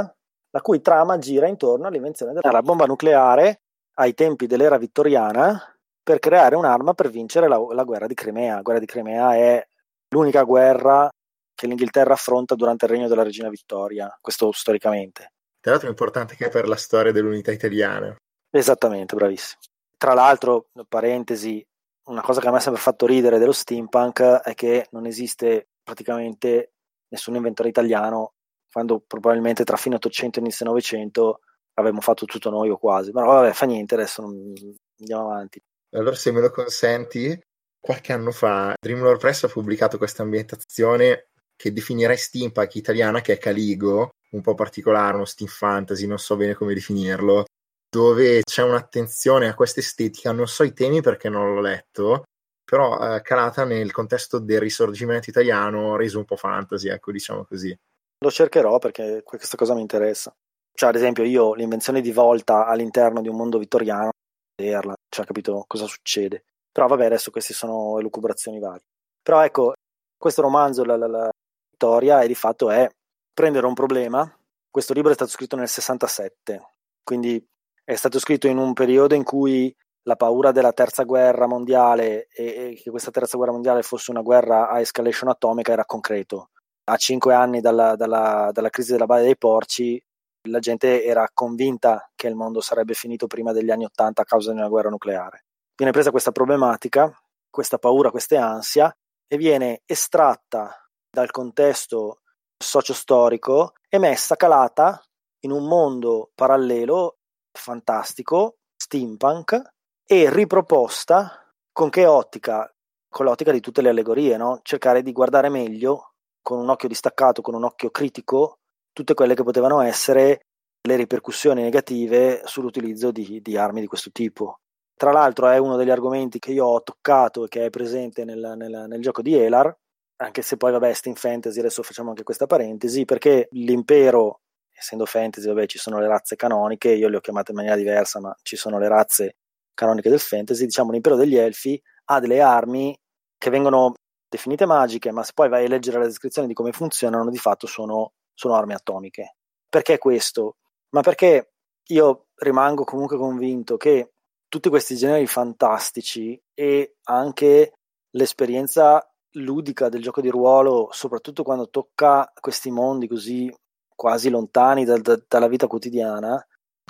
la 0.51 0.61
cui 0.61 0.81
trama 0.81 1.19
gira 1.19 1.47
intorno 1.47 1.87
all'invenzione 1.87 2.33
della 2.35 2.63
bomba 2.63 2.85
nucleare 2.85 3.63
ai 3.95 4.15
tempi 4.15 4.47
dell'era 4.47 4.77
vittoriana 4.77 5.78
per 6.09 6.21
creare 6.21 6.57
un'arma 6.57 6.95
per 6.95 7.11
vincere 7.11 7.49
la, 7.49 7.63
la 7.75 7.85
guerra 7.85 8.07
di 8.07 8.15
Crimea. 8.15 8.55
La 8.55 8.63
guerra 8.63 8.81
di 8.81 8.87
Crimea 8.87 9.35
è 9.35 9.63
l'unica 10.09 10.43
guerra 10.45 11.07
che 11.55 11.67
l'Inghilterra 11.67 12.15
affronta 12.15 12.55
durante 12.55 12.87
il 12.87 12.93
regno 12.93 13.09
della 13.09 13.23
regina 13.23 13.51
Vittoria, 13.51 14.17
questo 14.19 14.51
storicamente. 14.51 15.33
Tra 15.61 15.73
l'altro 15.73 15.89
è 15.89 15.91
importante 15.91 16.35
che 16.35 16.49
per 16.49 16.67
la 16.67 16.77
storia 16.77 17.13
dell'unità 17.13 17.53
italiana. 17.53 18.17
Esattamente, 18.51 19.17
bravissimo. 19.17 19.61
Tra 19.99 20.15
l'altro, 20.15 20.69
parentesi, 20.89 21.63
una 22.05 22.23
cosa 22.23 22.41
che 22.41 22.49
a 22.49 22.53
me 22.53 22.57
ha 22.57 22.61
sempre 22.61 22.81
fatto 22.81 23.05
ridere 23.05 23.39
dello 23.39 23.53
steampunk 23.53 24.23
è 24.23 24.55
che 24.55 24.87
non 24.93 25.05
esiste 25.05 25.69
praticamente 25.83 26.73
nessun 27.09 27.35
inventore 27.35 27.69
italiano, 27.69 28.33
quando 28.73 29.05
probabilmente 29.07 29.63
tra 29.65 29.77
fine 29.77 29.97
800 29.97 30.39
e 30.39 30.43
inizio 30.43 30.65
900 30.65 31.41
avremmo 31.75 32.01
fatto 32.01 32.25
tutto 32.25 32.49
noi 32.49 32.71
o 32.71 32.79
quasi. 32.79 33.11
Però 33.11 33.27
vabbè, 33.27 33.53
fa 33.53 33.67
niente, 33.67 33.93
adesso 33.93 34.23
non... 34.23 34.55
andiamo 34.99 35.31
avanti. 35.31 35.61
Allora, 35.91 36.15
se 36.15 36.33
me 36.33 36.41
lo 36.41 36.51
consenti, 36.51 37.39
qualche 37.81 38.13
anno 38.13 38.31
fa 38.31 38.75
Dreamlore 38.79 39.19
Press 39.19 39.45
ha 39.45 39.49
pubblicato 39.49 39.97
questa 39.97 40.23
ambientazione 40.23 41.29
che 41.57 41.73
definirei 41.73 42.17
steampunk 42.17 42.75
italiana, 42.75 43.21
che 43.21 43.35
è 43.35 43.39
Caligo, 43.39 44.11
un 44.31 44.41
po' 44.43 44.55
particolare, 44.55 45.17
uno 45.17 45.25
steam 45.25 45.51
fantasy, 45.51 46.07
non 46.07 46.19
so 46.19 46.37
bene 46.37 46.55
come 46.55 46.75
definirlo, 46.75 47.45
dove 47.91 48.43
c'è 48.43 48.63
un'attenzione 48.63 49.49
a 49.49 49.55
questa 49.55 49.81
estetica, 49.81 50.33
non 50.33 50.47
so 50.47 50.63
i 50.63 50.73
temi 50.73 51.01
perché 51.01 51.29
non 51.29 51.55
l'ho 51.55 51.61
letto, 51.61 52.25
però 52.65 53.17
eh, 53.17 53.23
calata 53.23 53.65
nel 53.65 53.91
contesto 53.93 54.39
del 54.39 54.61
risorgimento 54.61 55.31
italiano, 55.31 55.97
reso 55.97 56.19
un 56.19 56.27
po' 56.27 56.37
fantasy, 56.37 56.89
ecco, 56.89 57.11
diciamo 57.11 57.45
così. 57.45 57.75
Lo 58.21 58.31
cercherò 58.31 58.79
perché 58.79 59.23
questa 59.25 59.57
cosa 59.57 59.75
mi 59.75 59.81
interessa. 59.81 60.35
Cioè, 60.75 60.91
ad 60.91 60.97
esempio, 60.97 61.25
io 61.25 61.55
l'invenzione 61.55 62.01
di 62.01 62.13
volta 62.13 62.67
all'interno 62.67 63.23
di 63.23 63.29
un 63.29 63.37
mondo 63.37 63.59
vittoriano, 63.59 64.11
vederla, 64.59 64.95
cioè, 65.09 65.25
capito 65.25 65.65
cosa 65.67 65.87
succede. 65.87 66.45
Però 66.73 66.87
vabbè, 66.87 67.07
adesso 67.07 67.31
queste 67.31 67.55
sono 67.55 67.99
elucubrazioni 67.99 68.59
varie. 68.59 68.85
Però 69.23 69.43
ecco, 69.45 69.75
questo 70.17 70.43
romanzo, 70.43 70.85
la, 70.85 70.97
la, 70.97 71.07
la 71.07 71.31
Vittoria, 71.71 72.21
è 72.21 72.27
di 72.27 72.35
fatto 72.35 72.71
è 72.71 72.89
prendere 73.33 73.67
un 73.67 73.75
problema. 73.75 74.31
Questo 74.71 74.93
libro 74.93 75.11
è 75.11 75.15
stato 75.15 75.31
scritto 75.31 75.57
nel 75.57 75.69
67, 75.69 76.73
quindi 77.03 77.43
è 77.85 77.95
stato 77.95 78.19
scritto 78.19 78.49
in 78.49 78.59
un 78.59 78.75
periodo 78.75 79.15
in 79.15 79.25
cui 79.25 79.75
la 80.03 80.17
paura 80.17 80.53
della 80.53 80.73
terza 80.73 81.05
guerra 81.05 81.47
mondiale 81.47 82.29
e, 82.29 82.45
e, 82.45 82.81
che 82.83 82.91
questa 82.91 83.11
terza 83.11 83.37
guerra 83.37 83.53
mondiale 83.53 83.83
fosse 83.83 84.11
una 84.11 84.23
guerra 84.23 84.69
a 84.69 84.81
escalation 84.81 85.31
atomica 85.31 85.73
era 85.73 85.85
concreto. 85.85 86.51
A 86.85 86.97
cinque 86.97 87.35
anni 87.35 87.61
dalla, 87.61 87.97
dalla, 87.97 88.51
dalla 88.53 88.71
crisi 88.71 88.93
della 88.93 89.07
Baia 89.07 89.25
dei 89.25 89.37
Porci, 89.37 90.03
la 90.49 90.59
gente 90.59 91.05
era 91.05 91.29
convinta 91.33 92.11
che 92.15 92.29
il 92.29 92.35
mondo 92.35 92.61
sarebbe 92.61 92.95
finito 92.95 93.27
prima 93.27 93.53
degli 93.53 93.71
anni 93.71 93.85
Ottanta 93.85 94.23
a 94.23 94.25
causa 94.25 94.53
di 94.53 94.59
una 94.59 94.69
guerra 94.69 94.91
nucleare. 94.91 95.45
Viene 95.77 95.93
presa 95.93 96.11
questa 96.11 96.33
problematica, 96.33 97.13
questa 97.51 97.79
paura, 97.79 98.11
questa 98.11 98.45
ansia 98.45 98.95
e 99.27 99.37
viene 99.37 99.83
estratta 99.85 100.75
dal 101.11 101.31
contesto 101.31 102.21
socio-storico 102.57 103.75
e 103.89 103.99
messa 103.99 104.37
calata 104.37 105.03
in 105.41 105.53
un 105.53 105.67
mondo 105.67 106.31
parallelo, 106.35 107.19
fantastico, 107.53 108.57
steampunk, 108.77 109.61
e 110.05 110.31
riproposta 110.31 111.53
con 111.73 111.91
che 111.91 112.07
ottica? 112.07 112.73
Con 113.09 113.27
l'ottica 113.27 113.53
di 113.53 113.61
tutte 113.61 113.83
le 113.83 113.91
allegorie, 113.91 114.37
no? 114.37 114.61
cercare 114.63 115.03
di 115.03 115.13
guardare 115.13 115.49
meglio, 115.49 116.15
con 116.43 116.59
un 116.59 116.69
occhio 116.71 116.89
distaccato, 116.89 117.43
con 117.43 117.55
un 117.55 117.65
occhio 117.65 117.91
critico, 117.91 118.58
tutte 118.99 119.15
quelle 119.15 119.37
che 119.37 119.45
potevano 119.45 119.81
essere 119.81 120.41
le 120.81 120.97
ripercussioni 120.97 121.63
negative 121.63 122.43
sull'utilizzo 122.45 123.13
di, 123.13 123.41
di 123.41 123.57
armi 123.57 123.81
di 123.81 123.87
questo 123.87 124.11
tipo. 124.11 124.59
Tra 124.97 125.13
l'altro 125.13 125.47
è 125.49 125.57
uno 125.59 125.77
degli 125.77 125.91
argomenti 125.91 126.41
che 126.41 126.51
io 126.51 126.67
ho 126.67 126.83
toccato 126.83 127.45
e 127.45 127.49
che 127.49 127.67
è 127.67 127.71
presente 127.71 128.25
nel, 128.25 128.55
nel, 128.57 128.87
nel 128.89 129.01
gioco 129.01 129.23
di 129.23 129.37
Elar, 129.37 129.73
anche 130.17 130.43
se 130.43 130.57
poi 130.57 130.73
vabbè, 130.73 130.93
Steam 130.93 131.15
Fantasy, 131.15 131.61
adesso 131.61 131.85
facciamo 131.85 132.09
anche 132.09 132.25
questa 132.25 132.47
parentesi, 132.47 133.05
perché 133.05 133.47
l'impero, 133.53 134.41
essendo 134.75 135.07
fantasy, 135.07 135.47
vabbè, 135.47 135.67
ci 135.67 135.79
sono 135.79 136.01
le 136.01 136.09
razze 136.09 136.35
canoniche, 136.35 136.91
io 136.91 137.09
le 137.09 137.19
ho 137.19 137.21
chiamate 137.21 137.53
in 137.53 137.57
maniera 137.59 137.77
diversa, 137.77 138.19
ma 138.19 138.35
ci 138.43 138.57
sono 138.57 138.81
le 138.81 138.89
razze 138.89 139.37
canoniche 139.75 140.11
del 140.11 140.19
fantasy, 140.19 140.65
diciamo 140.65 140.91
l'impero 140.91 141.15
degli 141.15 141.37
elfi 141.37 141.81
ha 142.07 142.19
delle 142.19 142.41
armi 142.41 142.99
che 143.37 143.51
vengono 143.51 143.95
definite 144.29 144.67
magiche, 144.67 145.13
ma 145.13 145.23
se 145.23 145.31
poi 145.35 145.49
vai 145.49 145.67
a 145.67 145.69
leggere 145.69 145.99
la 145.99 146.07
descrizione 146.07 146.49
di 146.49 146.55
come 146.55 146.73
funzionano, 146.73 147.31
di 147.31 147.39
fatto 147.39 147.69
sono, 147.69 148.15
sono 148.39 148.55
armi 148.55 148.73
atomiche. 148.73 149.35
Perché 149.69 149.99
questo? 149.99 150.59
Ma 150.91 151.01
perché 151.01 151.55
io 151.89 152.27
rimango 152.37 152.85
comunque 152.85 153.17
convinto 153.17 153.77
che 153.77 154.13
tutti 154.47 154.69
questi 154.69 154.95
generi 154.95 155.27
fantastici 155.27 156.41
e 156.55 156.95
anche 157.05 157.73
l'esperienza 158.11 159.05
ludica 159.33 159.89
del 159.89 160.03
gioco 160.03 160.21
di 160.21 160.31
ruolo, 160.31 160.89
soprattutto 160.93 161.43
quando 161.43 161.69
tocca 161.69 162.33
questi 162.41 162.71
mondi 162.71 163.09
così 163.09 163.53
quasi 163.93 164.31
lontani 164.31 164.85
da, 164.85 164.97
da, 164.99 165.21
dalla 165.27 165.49
vita 165.49 165.67
quotidiana, 165.67 166.41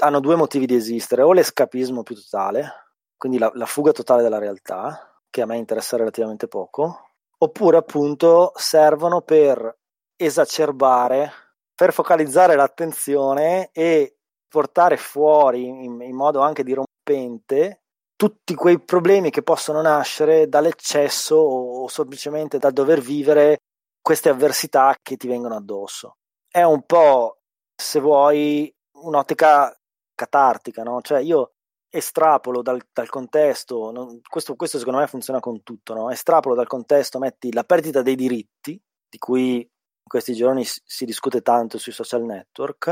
hanno 0.02 0.20
due 0.20 0.36
motivi 0.36 0.66
di 0.66 0.74
esistere, 0.74 1.22
o 1.22 1.32
l'escapismo 1.32 2.02
più 2.02 2.14
totale, 2.14 2.92
quindi 3.16 3.38
la, 3.38 3.50
la 3.54 3.64
fuga 3.64 3.92
totale 3.92 4.22
dalla 4.22 4.38
realtà, 4.38 5.18
che 5.30 5.40
a 5.40 5.46
me 5.46 5.56
interessa 5.56 5.96
relativamente 5.96 6.46
poco, 6.46 7.12
oppure 7.38 7.78
appunto 7.78 8.52
servono 8.54 9.22
per 9.22 9.78
esacerbare, 10.18 11.32
per 11.74 11.92
focalizzare 11.92 12.56
l'attenzione 12.56 13.70
e 13.72 14.16
portare 14.48 14.96
fuori 14.96 15.66
in, 15.66 16.00
in 16.00 16.16
modo 16.16 16.40
anche 16.40 16.64
dirompente 16.64 17.82
tutti 18.16 18.54
quei 18.54 18.80
problemi 18.80 19.30
che 19.30 19.44
possono 19.44 19.80
nascere 19.80 20.48
dall'eccesso 20.48 21.36
o, 21.36 21.84
o 21.84 21.88
semplicemente 21.88 22.58
dal 22.58 22.72
dover 22.72 23.00
vivere 23.00 23.58
queste 24.02 24.28
avversità 24.28 24.96
che 25.00 25.16
ti 25.16 25.28
vengono 25.28 25.54
addosso. 25.54 26.16
È 26.50 26.62
un 26.62 26.82
po', 26.82 27.42
se 27.76 28.00
vuoi, 28.00 28.74
un'ottica 29.02 29.72
catartica, 30.16 30.82
no? 30.82 31.00
Cioè 31.00 31.20
io 31.20 31.52
estrapolo 31.90 32.60
dal, 32.60 32.82
dal 32.92 33.08
contesto, 33.08 33.92
non, 33.92 34.20
questo, 34.28 34.56
questo, 34.56 34.78
secondo 34.78 34.98
me 34.98 35.06
funziona 35.06 35.38
con 35.38 35.62
tutto, 35.62 35.94
no? 35.94 36.10
estrapolo 36.10 36.54
dal 36.54 36.66
contesto, 36.66 37.18
metti 37.18 37.52
la 37.52 37.64
perdita 37.64 38.02
dei 38.02 38.16
diritti, 38.16 38.80
di 39.08 39.18
cui 39.18 39.68
in 40.08 40.20
questi 40.20 40.32
giorni 40.32 40.64
si 40.64 41.04
discute 41.04 41.42
tanto 41.42 41.76
sui 41.76 41.92
social 41.92 42.22
network, 42.22 42.88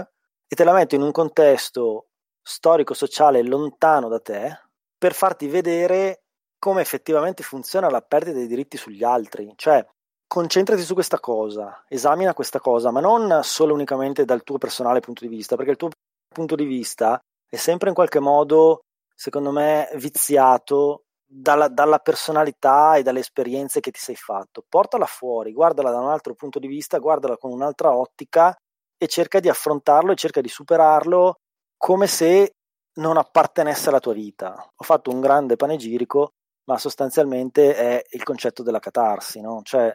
e 0.46 0.54
te 0.54 0.64
la 0.64 0.74
metto 0.74 0.94
in 0.94 1.00
un 1.00 1.10
contesto 1.10 2.08
storico-sociale 2.42 3.42
lontano 3.42 4.08
da 4.08 4.20
te 4.20 4.60
per 4.96 5.14
farti 5.14 5.48
vedere 5.48 6.24
come 6.58 6.82
effettivamente 6.82 7.42
funziona 7.42 7.88
la 7.88 8.02
perdita 8.02 8.36
dei 8.36 8.46
diritti 8.46 8.76
sugli 8.76 9.02
altri. 9.02 9.50
Cioè, 9.56 9.84
concentrati 10.26 10.82
su 10.82 10.94
questa 10.94 11.18
cosa, 11.18 11.84
esamina 11.88 12.34
questa 12.34 12.60
cosa, 12.60 12.90
ma 12.90 13.00
non 13.00 13.40
solo 13.42 13.72
unicamente 13.72 14.24
dal 14.24 14.42
tuo 14.44 14.58
personale 14.58 15.00
punto 15.00 15.24
di 15.24 15.34
vista, 15.34 15.56
perché 15.56 15.72
il 15.72 15.76
tuo 15.76 15.88
punto 16.28 16.54
di 16.54 16.64
vista 16.64 17.18
è 17.48 17.56
sempre 17.56 17.88
in 17.88 17.94
qualche 17.94 18.20
modo, 18.20 18.80
secondo 19.14 19.50
me, 19.50 19.88
viziato 19.94 21.05
dalla, 21.26 21.68
dalla, 21.68 21.98
personalità 21.98 22.96
e 22.96 23.02
dalle 23.02 23.20
esperienze 23.20 23.80
che 23.80 23.90
ti 23.90 23.98
sei 23.98 24.16
fatto. 24.16 24.64
Portala 24.68 25.06
fuori, 25.06 25.52
guardala 25.52 25.90
da 25.90 25.98
un 25.98 26.10
altro 26.10 26.34
punto 26.34 26.58
di 26.58 26.68
vista, 26.68 26.98
guardala 26.98 27.36
con 27.36 27.50
un'altra 27.52 27.94
ottica 27.94 28.56
e 28.96 29.06
cerca 29.08 29.40
di 29.40 29.48
affrontarlo 29.48 30.12
e 30.12 30.16
cerca 30.16 30.40
di 30.40 30.48
superarlo 30.48 31.40
come 31.76 32.06
se 32.06 32.52
non 32.94 33.16
appartenesse 33.16 33.88
alla 33.88 34.00
tua 34.00 34.14
vita. 34.14 34.54
Ho 34.74 34.84
fatto 34.84 35.10
un 35.10 35.20
grande 35.20 35.56
panegirico, 35.56 36.32
ma 36.64 36.78
sostanzialmente 36.78 37.74
è 37.74 38.04
il 38.10 38.22
concetto 38.22 38.62
della 38.62 38.78
catarsi, 38.78 39.40
no? 39.40 39.60
Cioè, 39.62 39.94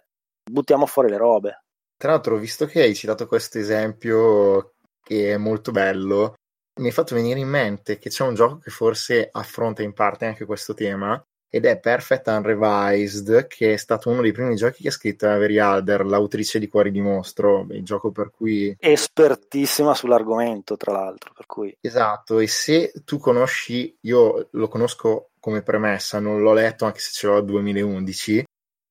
buttiamo 0.49 0.85
fuori 0.85 1.09
le 1.09 1.17
robe. 1.17 1.63
Tra 1.97 2.11
l'altro, 2.11 2.37
visto 2.37 2.65
che 2.65 2.81
hai 2.81 2.95
citato 2.95 3.27
questo 3.27 3.57
esempio 3.57 4.73
che 5.03 5.33
è 5.33 5.37
molto 5.37 5.71
bello, 5.71 6.35
mi 6.79 6.89
è 6.89 6.91
fatto 6.91 7.15
venire 7.15 7.39
in 7.39 7.49
mente 7.49 7.97
che 7.97 8.09
c'è 8.09 8.23
un 8.23 8.33
gioco 8.33 8.57
che 8.57 8.71
forse 8.71 9.29
affronta 9.31 9.81
in 9.81 9.93
parte 9.93 10.25
anche 10.25 10.45
questo 10.45 10.73
tema 10.73 11.21
ed 11.53 11.65
è 11.65 11.77
Perfect 11.79 12.27
Unrevised, 12.27 13.47
che 13.47 13.73
è 13.73 13.77
stato 13.77 14.09
uno 14.09 14.21
dei 14.21 14.31
primi 14.31 14.55
giochi 14.55 14.83
che 14.83 14.87
ha 14.87 14.91
scritto 14.91 15.27
Avery 15.27 15.57
Alder, 15.57 16.05
l'autrice 16.05 16.59
di 16.59 16.69
Cuori 16.69 16.91
di 16.91 17.01
Mostro, 17.01 17.67
il 17.71 17.83
gioco 17.83 18.09
per 18.09 18.31
cui... 18.31 18.73
Espertissima 18.79 19.93
sull'argomento, 19.93 20.77
tra 20.77 20.93
l'altro, 20.93 21.33
per 21.35 21.45
cui... 21.47 21.75
Esatto, 21.81 22.39
e 22.39 22.47
se 22.47 22.93
tu 23.03 23.17
conosci, 23.17 23.93
io 24.01 24.47
lo 24.51 24.67
conosco 24.69 25.31
come 25.41 25.61
premessa, 25.61 26.19
non 26.19 26.41
l'ho 26.41 26.53
letto 26.53 26.85
anche 26.85 27.01
se 27.01 27.11
ce 27.11 27.27
l'ho 27.27 27.35
al 27.35 27.45
2011, 27.45 28.45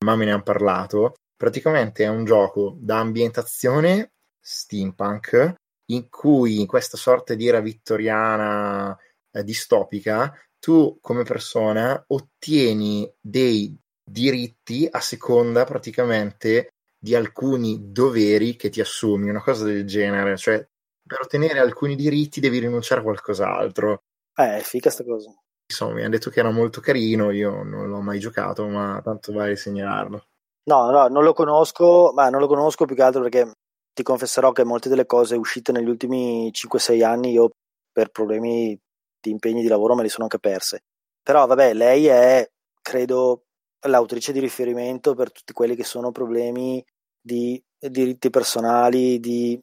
ma 0.05 0.15
me 0.15 0.27
ne 0.27 0.33
hanno 0.33 0.43
parlato, 0.43 1.15
praticamente 1.35 2.05
è 2.05 2.09
un 2.09 2.27
gioco 2.27 2.77
da 2.79 2.99
ambientazione 2.99 4.11
steampunk, 4.39 5.55
in 5.95 6.09
cui 6.09 6.61
in 6.61 6.67
questa 6.67 6.97
sorta 6.97 7.35
di 7.35 7.47
era 7.47 7.61
vittoriana 7.61 8.97
eh, 9.33 9.45
distopica 9.45 10.35
tu 10.59 10.99
come 11.01 11.25
persona 11.25 12.05
ottieni 12.09 13.11
dei 13.19 13.77
diritti 14.05 14.87
a 14.91 15.01
seconda 15.01 15.65
praticamente 15.65 16.75
di 16.99 17.15
alcuni 17.15 17.91
doveri 17.93 18.57
che 18.57 18.69
ti 18.69 18.81
assumi, 18.81 19.31
una 19.31 19.43
cosa 19.43 19.65
del 19.65 19.87
genere, 19.87 20.37
cioè 20.37 20.65
per 21.03 21.21
ottenere 21.23 21.59
alcuni 21.59 21.97
diritti 21.97 22.41
devi 22.41 22.59
rinunciare 22.59 23.01
a 23.01 23.05
qualcos'altro. 23.05 24.03
Eh, 24.37 24.59
è 24.59 24.61
figa 24.61 24.91
sta 24.91 25.03
cosa. 25.03 25.35
Insomma, 25.67 25.95
mi 25.95 26.01
hanno 26.01 26.11
detto 26.11 26.31
che 26.31 26.41
era 26.41 26.51
molto 26.51 26.81
carino, 26.81 27.31
io 27.31 27.63
non 27.63 27.89
l'ho 27.89 28.01
mai 28.01 28.19
giocato, 28.19 28.67
ma 28.67 29.01
tanto 29.03 29.33
vale 29.33 29.57
segnalarlo. 29.57 30.27
No, 30.65 30.91
no, 30.91 31.09
non 31.09 31.25
lo 31.25 31.33
conosco, 31.33 32.13
ma 32.15 32.29
non 32.29 32.41
lo 32.41 32.47
conosco 32.47 32.85
più 32.85 32.95
che 32.95 33.03
altro 33.03 33.23
perché 33.23 33.51
ti 33.93 34.03
confesserò 34.03 34.53
che 34.53 34.65
molte 34.65 34.89
delle 34.89 35.07
cose 35.07 35.37
uscite 35.37 35.73
negli 35.73 35.89
ultimi 35.89 36.51
5-6 36.53 37.05
anni 37.05 37.33
io 37.33 37.51
per 37.93 38.11
problemi 38.11 38.79
di 39.21 39.31
impegni 39.31 39.63
di 39.63 39.69
lavoro 39.69 39.95
me 39.95 40.03
li 40.03 40.09
sono 40.09 40.25
anche 40.25 40.39
perse. 40.39 40.85
Però 41.23 41.47
vabbè, 41.47 41.75
lei 41.75 42.07
è, 42.07 42.49
credo, 42.81 43.45
l'autrice 43.87 44.33
di 44.33 44.41
riferimento 44.41 45.15
per 45.15 45.33
tutti 45.33 45.53
quelli 45.53 45.75
che 45.75 45.85
sono 45.85 46.13
problemi 46.13 46.85
di 47.21 47.63
diritti 47.79 48.31
personali, 48.31 49.21
di 49.21 49.59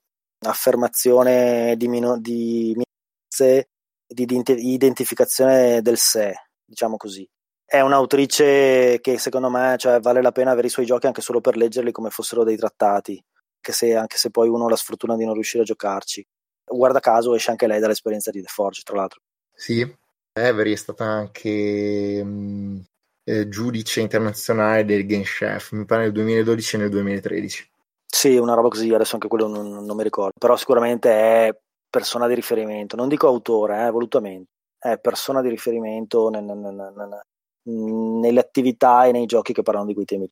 affermazione 0.46 1.76
di, 1.78 1.88
mino- 1.88 2.20
di 2.20 2.76
di, 4.08 4.26
di 4.26 4.74
identificazione 4.74 5.82
del 5.82 5.98
sé, 5.98 6.34
diciamo 6.63 6.98
così. 6.98 7.28
È 7.66 7.82
un'autrice 7.82 9.00
che 9.02 9.18
secondo 9.18 9.50
me 9.50 9.76
cioè, 9.78 10.00
vale 10.00 10.22
la 10.22 10.32
pena 10.32 10.52
avere 10.52 10.68
i 10.68 10.72
suoi 10.72 10.86
giochi 10.86 11.06
anche 11.06 11.22
solo 11.22 11.42
per 11.42 11.58
leggerli 11.58 11.92
come 11.92 12.10
fossero 12.10 12.44
dei 12.44 12.56
trattati, 12.56 13.22
anche 13.58 13.72
se, 13.72 13.96
anche 13.96 14.17
se 14.17 14.30
poi 14.30 14.48
uno 14.48 14.65
ha 14.65 14.70
la 14.70 14.76
sfortuna 14.76 15.15
di 15.15 15.26
non 15.26 15.34
riuscire 15.34 15.63
a 15.63 15.65
giocarci. 15.65 16.26
Guarda 16.65 17.00
caso 17.00 17.34
esce 17.34 17.52
anche 17.52 17.67
lei 17.67 17.80
dall'esperienza 17.80 18.32
di 18.32 18.41
The 18.41 18.48
Forge, 18.48 18.82
tra 18.84 18.96
l'altro. 18.96 19.22
Sì, 19.54 19.82
Avery 20.34 20.74
è 20.74 20.76
stata 20.76 21.06
anche 21.06 22.24
mh, 22.24 22.30
mm, 22.30 22.80
eh, 23.24 23.48
giudice 23.48 24.02
internazionale 24.02 24.86
del 24.86 25.06
Game 25.06 25.24
Chef, 25.24 25.72
mi 25.72 25.86
pare 25.86 26.04
nel 26.04 26.12
2012 26.12 26.76
e 26.76 26.80
nel 26.80 26.89
2013. 26.89 27.70
Sì, 28.06 28.38
una 28.38 28.54
roba 28.54 28.70
così, 28.70 28.93
adesso 28.93 29.15
anche 29.15 29.28
quello 29.28 29.48
non, 29.48 29.86
non 29.86 29.96
mi 29.96 30.04
ricordo, 30.04 30.34
però 30.39 30.56
sicuramente 30.56 31.10
è 31.12 31.58
persona 31.89 32.28
di 32.28 32.36
riferimento, 32.36 32.96
non 32.96 33.10
dico 33.10 33.28
autore, 33.28 33.86
eh, 33.86 33.91
volutamente, 33.91 34.52
è 34.78 34.98
persona 35.00 35.41
di 35.41 35.50
riferimento 35.50 36.30
nel, 36.30 36.43
nel, 36.43 36.56
nel, 36.56 37.22
nelle 37.63 38.39
attività 38.39 39.06
e 39.06 39.12
nei 39.12 39.26
giochi 39.26 39.54
che 39.54 39.62
parlano 39.62 39.88
di 39.88 39.93
quei 39.93 40.06
temi. 40.06 40.30